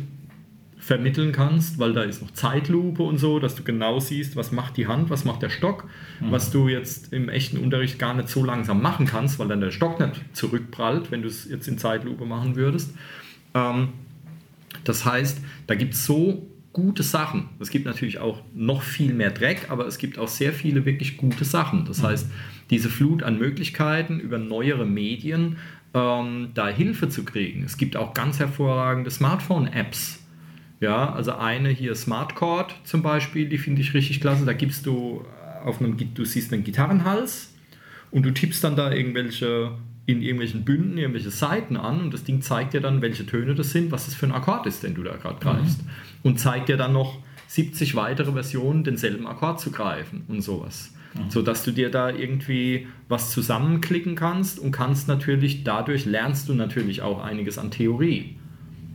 [0.83, 4.75] vermitteln kannst, weil da ist noch Zeitlupe und so, dass du genau siehst, was macht
[4.75, 5.85] die Hand, was macht der Stock,
[6.19, 6.31] mhm.
[6.31, 9.71] was du jetzt im echten Unterricht gar nicht so langsam machen kannst, weil dann der
[9.71, 12.93] Stock nicht zurückprallt, wenn du es jetzt in Zeitlupe machen würdest.
[13.53, 13.89] Ähm,
[14.83, 17.49] das heißt, da gibt es so gute Sachen.
[17.59, 21.17] Es gibt natürlich auch noch viel mehr Dreck, aber es gibt auch sehr viele wirklich
[21.17, 21.85] gute Sachen.
[21.85, 22.07] Das mhm.
[22.07, 22.31] heißt,
[22.69, 25.57] diese Flut an Möglichkeiten über neuere Medien,
[25.93, 27.63] ähm, da Hilfe zu kriegen.
[27.63, 30.19] Es gibt auch ganz hervorragende Smartphone-Apps.
[30.79, 34.43] Ja, also eine hier Smartcord zum Beispiel, die finde ich richtig klasse.
[34.43, 35.23] Da gibst du
[35.63, 37.53] auf einem, du siehst einen Gitarrenhals
[38.11, 39.71] und du tippst dann da irgendwelche
[40.05, 43.71] in irgendwelchen Bünden irgendwelche Seiten an und das Ding zeigt dir dann, welche Töne das
[43.71, 45.81] sind, was das für ein Akkord ist, den du da gerade greifst.
[45.83, 45.89] Mhm.
[46.23, 50.93] Und zeigt dir dann noch 70 weitere Versionen, denselben Akkord zu greifen und sowas.
[51.13, 51.29] Mhm.
[51.29, 56.53] So dass du dir da irgendwie was zusammenklicken kannst und kannst natürlich, dadurch lernst du
[56.53, 58.35] natürlich auch einiges an Theorie.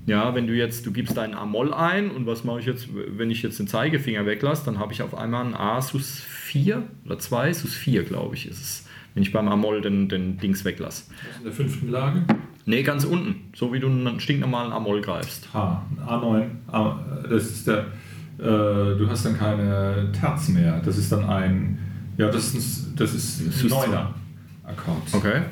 [0.04, 3.30] Ja, wenn du jetzt, du gibst deinen A-Moll ein und was mache ich jetzt, wenn
[3.30, 7.18] ich jetzt den Zeigefinger weglasse, dann habe ich auf einmal ein A sus 4 oder
[7.18, 8.87] 2, sus 4 glaube ich ist es
[9.18, 11.02] wenn ich beim Amol den, den Dings weglasse.
[11.38, 12.22] in der fünften Lage?
[12.66, 15.52] Nee, ganz unten, so wie du einen stinknormalen Amol greifst.
[15.52, 17.78] H, A9, A, das ist der,
[18.38, 21.80] äh, du hast dann keine Terz mehr, das ist dann ein,
[22.16, 24.14] ja, das ist, das ist ein neuner
[24.62, 25.02] Akkord.
[25.10, 25.42] Okay.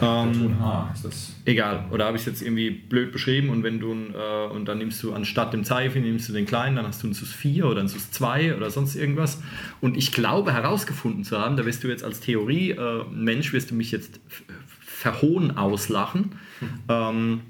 [0.00, 1.32] Ähm, H ist das.
[1.44, 4.78] Egal, oder habe ich es jetzt irgendwie blöd beschrieben und wenn du äh, und dann
[4.78, 7.66] nimmst du anstatt dem Zeichen nimmst du den kleinen, dann hast du einen SUS 4
[7.66, 9.42] oder einen SUS 2 oder sonst irgendwas.
[9.80, 13.74] Und ich glaube herausgefunden zu haben, da wirst du jetzt als Theorie-Mensch, äh, wirst du
[13.74, 14.20] mich jetzt
[14.80, 16.36] verhohnen auslachen.
[16.60, 16.68] Mhm.
[16.88, 17.40] Ähm,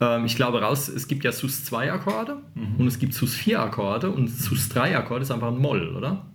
[0.00, 2.76] ähm, ich glaube raus, es gibt ja SUS 2 Akkorde mhm.
[2.78, 6.26] und es gibt SUS 4 Akkorde und SUS 3 Akkorde ist einfach ein Moll, oder?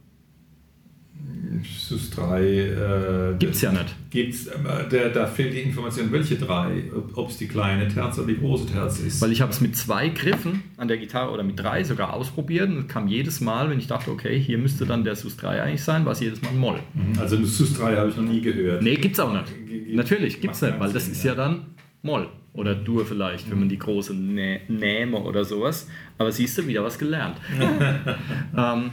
[1.63, 2.41] SUS 3.
[2.41, 3.95] Äh, Gibt es ja nicht.
[4.09, 4.49] Gibt's,
[4.91, 6.83] der, da fehlt die Information, welche drei,
[7.13, 9.21] ob es die kleine Terz oder die große Terz ist.
[9.21, 12.69] Weil ich habe es mit zwei Griffen an der Gitarre oder mit drei sogar ausprobiert
[12.69, 15.83] und kam jedes Mal, wenn ich dachte, okay, hier müsste dann der SUS 3 eigentlich
[15.83, 16.79] sein, war es jedes Mal ein Moll.
[16.93, 17.19] Mhm.
[17.19, 18.81] Also SUS 3 habe ich noch nie gehört.
[18.81, 19.45] Nee, gibt es auch nicht.
[19.67, 21.65] G Natürlich, gibt es nicht, weil das Sinn, ist ja dann
[22.01, 25.87] Moll oder Dur vielleicht, wenn man die große Nä Nähme oder sowas.
[26.17, 27.37] Aber siehst du, wieder was gelernt.
[28.57, 28.91] ähm,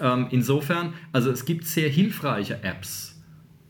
[0.00, 3.12] ähm, insofern, also es gibt sehr hilfreiche Apps.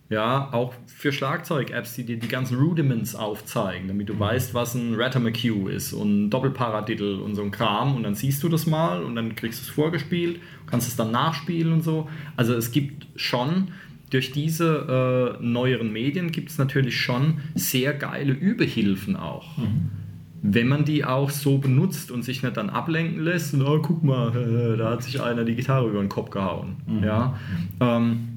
[0.09, 4.20] Ja, auch für Schlagzeug-Apps, die dir die ganzen Rudiments aufzeigen, damit du mhm.
[4.20, 8.41] weißt, was ein Ratamacue ist und ein Doppelparadiddle und so ein Kram und dann siehst
[8.45, 12.09] du das mal und dann kriegst du es vorgespielt, kannst es dann nachspielen und so.
[12.37, 13.72] Also es gibt schon,
[14.11, 19.57] durch diese äh, neueren Medien gibt es natürlich schon sehr geile Übehilfen auch.
[19.57, 20.06] Mhm
[20.43, 24.03] wenn man die auch so benutzt und sich nicht dann ablenken lässt und oh, guck
[24.05, 26.76] mal, da hat sich einer die Gitarre über den Kopf gehauen.
[26.87, 27.05] Mhm.
[27.05, 27.39] Ja?
[27.80, 28.28] Ähm,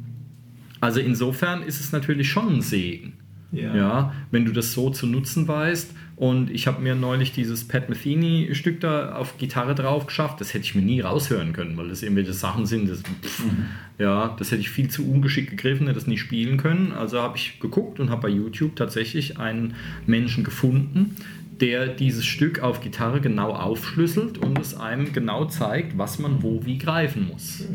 [0.81, 3.13] also insofern ist es natürlich schon ein Segen.
[3.51, 3.75] Ja.
[3.75, 4.13] ja.
[4.29, 5.95] wenn du das so zu nutzen weißt.
[6.15, 10.41] Und ich habe mir neulich dieses Pat Metheny-Stück da auf Gitarre drauf geschafft.
[10.41, 12.89] Das hätte ich mir nie raushören können, weil das irgendwelche Sachen sind.
[12.89, 13.65] Das, pff, mhm.
[13.99, 16.91] Ja, das hätte ich viel zu ungeschickt gegriffen, hätte das nie spielen können.
[16.91, 19.75] Also habe ich geguckt und habe bei YouTube tatsächlich einen
[20.05, 21.15] Menschen gefunden,
[21.61, 26.65] der dieses Stück auf Gitarre genau aufschlüsselt und es einem genau zeigt, was man wo
[26.65, 27.65] wie greifen muss.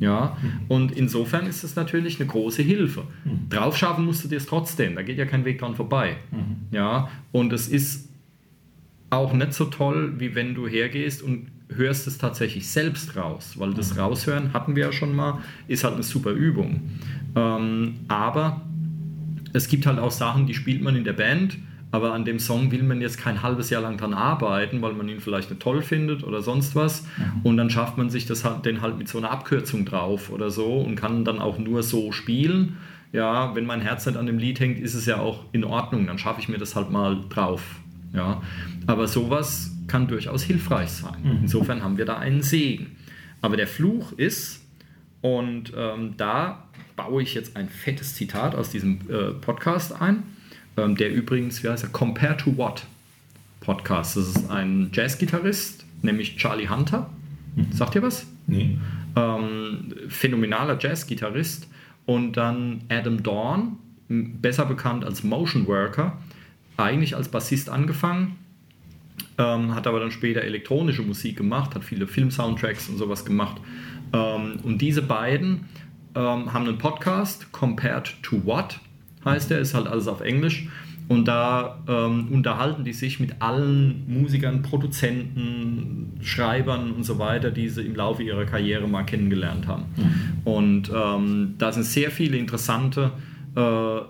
[0.00, 0.36] Ja,
[0.68, 3.02] und insofern ist es natürlich eine große Hilfe.
[3.24, 3.48] Mhm.
[3.50, 6.16] Draufschaffen musst du dir es trotzdem, da geht ja kein Weg dran vorbei.
[6.30, 6.56] Mhm.
[6.70, 8.08] Ja, und es ist
[9.10, 13.74] auch nicht so toll, wie wenn du hergehst und hörst es tatsächlich selbst raus, weil
[13.74, 14.00] das mhm.
[14.00, 16.92] Raushören hatten wir ja schon mal, ist halt eine super Übung.
[17.34, 18.62] Ähm, aber
[19.52, 21.58] es gibt halt auch Sachen, die spielt man in der Band,
[21.90, 25.08] aber an dem Song will man jetzt kein halbes Jahr lang dran arbeiten, weil man
[25.08, 27.02] ihn vielleicht nicht toll findet oder sonst was.
[27.02, 27.40] Mhm.
[27.44, 30.50] Und dann schafft man sich das halt, den halt mit so einer Abkürzung drauf oder
[30.50, 32.76] so und kann dann auch nur so spielen.
[33.12, 36.06] Ja, wenn mein Herz nicht an dem Lied hängt, ist es ja auch in Ordnung,
[36.06, 37.62] dann schaffe ich mir das halt mal drauf.
[38.12, 38.42] Ja,
[38.86, 41.16] aber sowas kann durchaus hilfreich sein.
[41.22, 41.38] Mhm.
[41.42, 42.96] Insofern haben wir da einen Segen.
[43.40, 44.64] Aber der Fluch ist,
[45.20, 46.64] und ähm, da
[46.96, 50.22] baue ich jetzt ein fettes Zitat aus diesem äh, Podcast ein,
[50.78, 52.84] ähm, der übrigens, wie heißt er, Compare to What
[53.60, 54.16] Podcast.
[54.16, 57.10] Das ist ein Jazzgitarrist, nämlich Charlie Hunter.
[57.56, 57.72] Mhm.
[57.72, 58.26] Sagt ihr was?
[58.46, 58.78] Nee.
[59.16, 61.68] Ähm, phänomenaler Jazzgitarrist.
[62.06, 63.76] Und dann Adam Dawn,
[64.08, 66.16] besser bekannt als Motion Worker,
[66.78, 68.36] eigentlich als Bassist angefangen,
[69.36, 73.60] ähm, hat aber dann später elektronische Musik gemacht, hat viele Film-Soundtracks und sowas gemacht.
[74.14, 75.66] Ähm, und diese beiden
[76.14, 78.80] ähm, haben einen Podcast, Compared to What
[79.28, 80.68] heißt der, ist halt alles auf Englisch.
[81.08, 87.70] Und da ähm, unterhalten die sich mit allen Musikern, Produzenten, Schreibern und so weiter, die
[87.70, 89.84] sie im Laufe ihrer Karriere mal kennengelernt haben.
[89.96, 90.52] Mhm.
[90.52, 93.12] Und ähm, da sind sehr viele interessante
[93.56, 93.60] äh,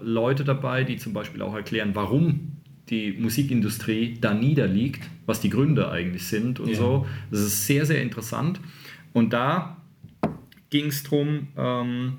[0.02, 2.52] Leute dabei, die zum Beispiel auch erklären, warum
[2.90, 6.76] die Musikindustrie da niederliegt, was die Gründe eigentlich sind und ja.
[6.76, 7.06] so.
[7.30, 8.60] Das ist sehr, sehr interessant.
[9.12, 9.76] Und da
[10.70, 12.14] ging es darum, ähm,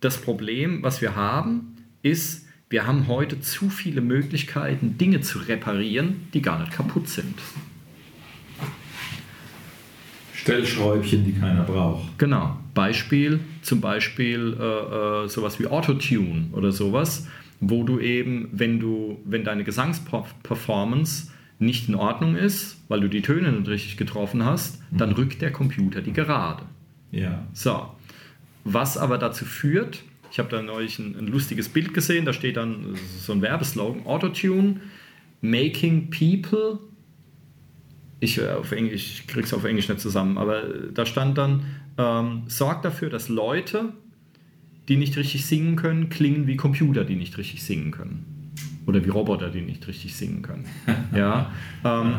[0.00, 2.43] das Problem, was wir haben, ist,
[2.74, 7.36] wir haben heute zu viele Möglichkeiten, Dinge zu reparieren, die gar nicht kaputt sind.
[10.32, 12.18] Stellschräubchen, die keiner braucht.
[12.18, 12.58] Genau.
[12.74, 17.28] Beispiel, zum Beispiel äh, äh, sowas wie Autotune oder sowas,
[17.60, 23.22] wo du eben, wenn du, wenn deine Gesangsperformance nicht in Ordnung ist, weil du die
[23.22, 24.98] Töne nicht richtig getroffen hast, mhm.
[24.98, 26.64] dann rückt der Computer die gerade.
[27.12, 27.46] Ja.
[27.52, 27.90] So.
[28.64, 30.02] Was aber dazu führt,
[30.34, 34.04] ich habe da neulich ein, ein, lustiges Bild gesehen, da steht dann so ein Werbeslogan,
[34.04, 34.80] Autotune,
[35.42, 36.80] Making People,
[38.18, 40.62] ich, äh, auf Englisch, ich krieg's auf Englisch nicht zusammen, aber
[40.92, 41.62] da stand dann,
[41.98, 43.92] ähm, sorgt dafür, dass Leute,
[44.88, 48.50] die nicht richtig singen können, klingen wie Computer, die nicht richtig singen können.
[48.86, 50.64] Oder wie Roboter, die nicht richtig singen können.
[51.14, 51.52] ja,
[51.84, 52.12] ähm,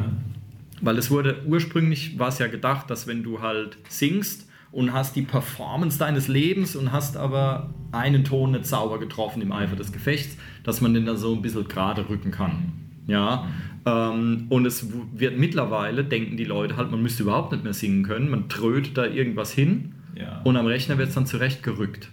[0.80, 4.45] weil es wurde ursprünglich war es ja gedacht, dass wenn du halt singst,
[4.76, 9.54] und hast die Performance deines Lebens und hast aber einen Ton nicht sauber getroffen im
[9.54, 12.74] Eifer des Gefechts, dass man den dann so ein bisschen gerade rücken kann.
[13.08, 13.48] Ja,
[13.86, 18.04] ähm, und es wird mittlerweile, denken die Leute halt, man müsste überhaupt nicht mehr singen
[18.04, 20.42] können, man trötet da irgendwas hin ja.
[20.44, 22.10] und am Rechner wird es dann zurechtgerückt.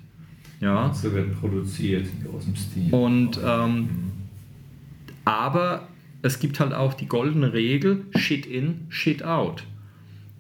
[0.61, 0.95] Ja.
[0.95, 2.95] So wird produziert in großem Stil.
[2.95, 4.13] Und, ähm, mhm.
[5.25, 5.89] aber
[6.21, 9.65] es gibt halt auch die goldene Regel, Shit in, Shit out.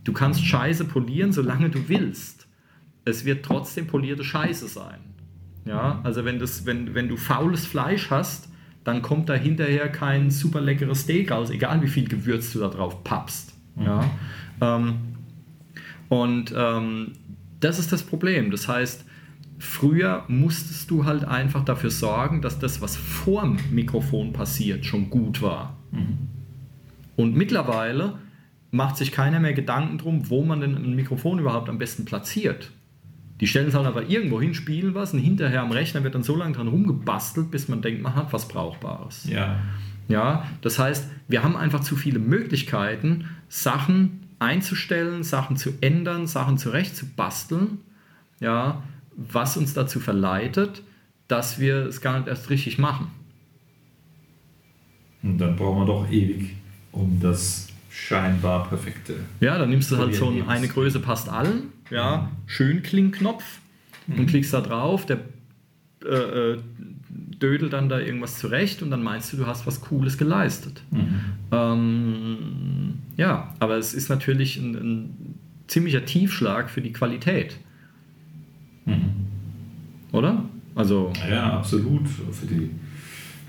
[0.04, 2.48] Du kannst Scheiße polieren, solange du willst.
[3.04, 5.00] Es wird trotzdem polierte Scheiße sein.
[5.64, 8.48] Ja, also wenn, das, wenn, wenn du faules Fleisch hast,
[8.84, 12.68] dann kommt da hinterher kein super leckeres Steak raus, egal wie viel Gewürz du da
[12.68, 13.54] drauf pappst.
[13.76, 13.84] Mhm.
[13.84, 14.10] Ja,
[14.60, 14.94] ähm,
[16.08, 17.12] und ähm,
[17.60, 18.50] das ist das Problem.
[18.50, 19.04] Das heißt,
[19.58, 25.42] früher musstest du halt einfach dafür sorgen, dass das, was vorm Mikrofon passiert, schon gut
[25.42, 25.76] war.
[25.92, 26.18] Mhm.
[27.14, 28.18] Und mittlerweile
[28.72, 32.72] macht sich keiner mehr Gedanken drum, wo man denn ein Mikrofon überhaupt am besten platziert.
[33.40, 36.22] Die stellen es halt aber irgendwo hin, spielen was und hinterher am Rechner wird dann
[36.22, 39.28] so lange dran rumgebastelt, bis man denkt, man hat was Brauchbares.
[39.28, 39.60] Ja.
[40.08, 46.58] Ja, das heißt, wir haben einfach zu viele Möglichkeiten, Sachen einzustellen, Sachen zu ändern, Sachen
[46.58, 47.78] zurechtzubasteln,
[48.40, 48.82] ja,
[49.16, 50.82] was uns dazu verleitet,
[51.28, 53.08] dass wir es gar nicht erst richtig machen.
[55.22, 56.56] Und dann brauchen wir doch ewig,
[56.90, 59.14] um das scheinbar perfekte.
[59.40, 63.44] Ja, dann nimmst du halt so ein, eine Größe passt allen, ja, schön Klingknopf
[64.06, 64.20] mhm.
[64.20, 65.20] und klickst da drauf, der
[66.04, 66.58] äh, äh,
[67.10, 70.82] dödelt dann da irgendwas zurecht und dann meinst du, du hast was Cooles geleistet.
[70.90, 71.20] Mhm.
[71.50, 75.34] Ähm, ja, aber es ist natürlich ein, ein,
[75.66, 77.56] ziemlicher Tiefschlag für die Qualität.
[78.84, 79.26] Mhm.
[80.12, 80.44] Oder?
[80.74, 81.12] Also.
[81.28, 82.08] Ja, absolut.
[82.08, 82.70] Für die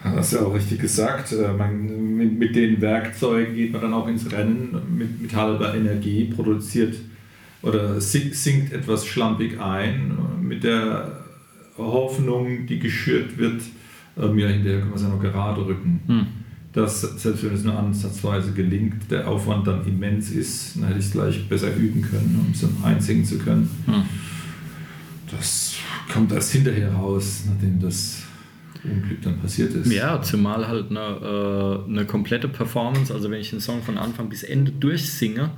[0.04, 1.32] Hast du ja auch richtig gesagt.
[1.32, 5.74] Äh, man, mit, mit, den Werkzeugen geht man dann auch ins Rennen mit, mit halber
[5.74, 6.96] Energie, produziert
[7.62, 11.24] oder sinkt etwas schlampig ein mit der
[11.78, 13.62] Hoffnung, die geschürt wird,
[14.18, 16.02] ähm, ja, hinterher können wir es ja noch gerade rücken.
[16.06, 16.26] Hm.
[16.74, 21.06] Dass, selbst wenn es nur ansatzweise gelingt, der Aufwand dann immens ist, dann hätte ich
[21.06, 23.70] es gleich besser üben können, um es dann einsingen zu können.
[23.86, 24.04] Hm.
[25.32, 25.76] das
[26.12, 28.24] kommt erst hinterher raus, nachdem das
[28.84, 29.92] Unglück dann passiert ist.
[29.92, 34.30] Ja, zumal halt eine, äh, eine komplette Performance, also wenn ich einen Song von Anfang
[34.30, 35.52] bis Ende durchsinge,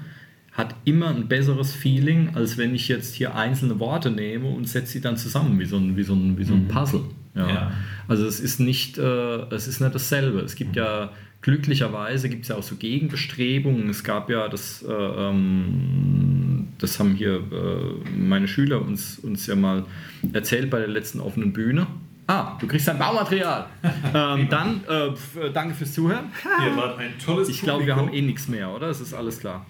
[0.52, 4.94] hat immer ein besseres Feeling, als wenn ich jetzt hier einzelne Worte nehme und setze
[4.94, 7.02] sie dann zusammen wie so ein, wie so ein, wie so ein Puzzle.
[7.36, 7.50] Ja.
[7.50, 7.72] Ja.
[8.08, 9.02] Also es ist nicht, äh,
[9.50, 10.40] es ist nicht dasselbe.
[10.40, 11.12] Es gibt ja
[11.42, 13.88] glücklicherweise gibt es ja auch so Gegenbestrebungen.
[13.90, 19.56] Es gab ja das, äh, ähm, das haben hier äh, meine Schüler uns, uns ja
[19.56, 19.86] mal
[20.34, 21.86] erzählt bei der letzten offenen Bühne.
[22.28, 23.68] Ah, du kriegst dein Baumaterial.
[24.14, 26.32] ähm, dann äh, äh, danke fürs Zuhören.
[26.64, 28.90] Ihr wart ein tolles Ich glaube, wir haben eh nichts mehr, oder?
[28.90, 29.66] Es ist alles klar.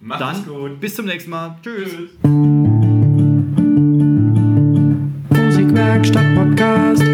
[0.00, 0.80] Macht Dann gut.
[0.80, 1.58] bis zum nächsten Mal.
[1.62, 1.92] Tschüss.
[5.30, 7.02] Musikwerkstatt Podcast.
[7.02, 7.09] Podcast.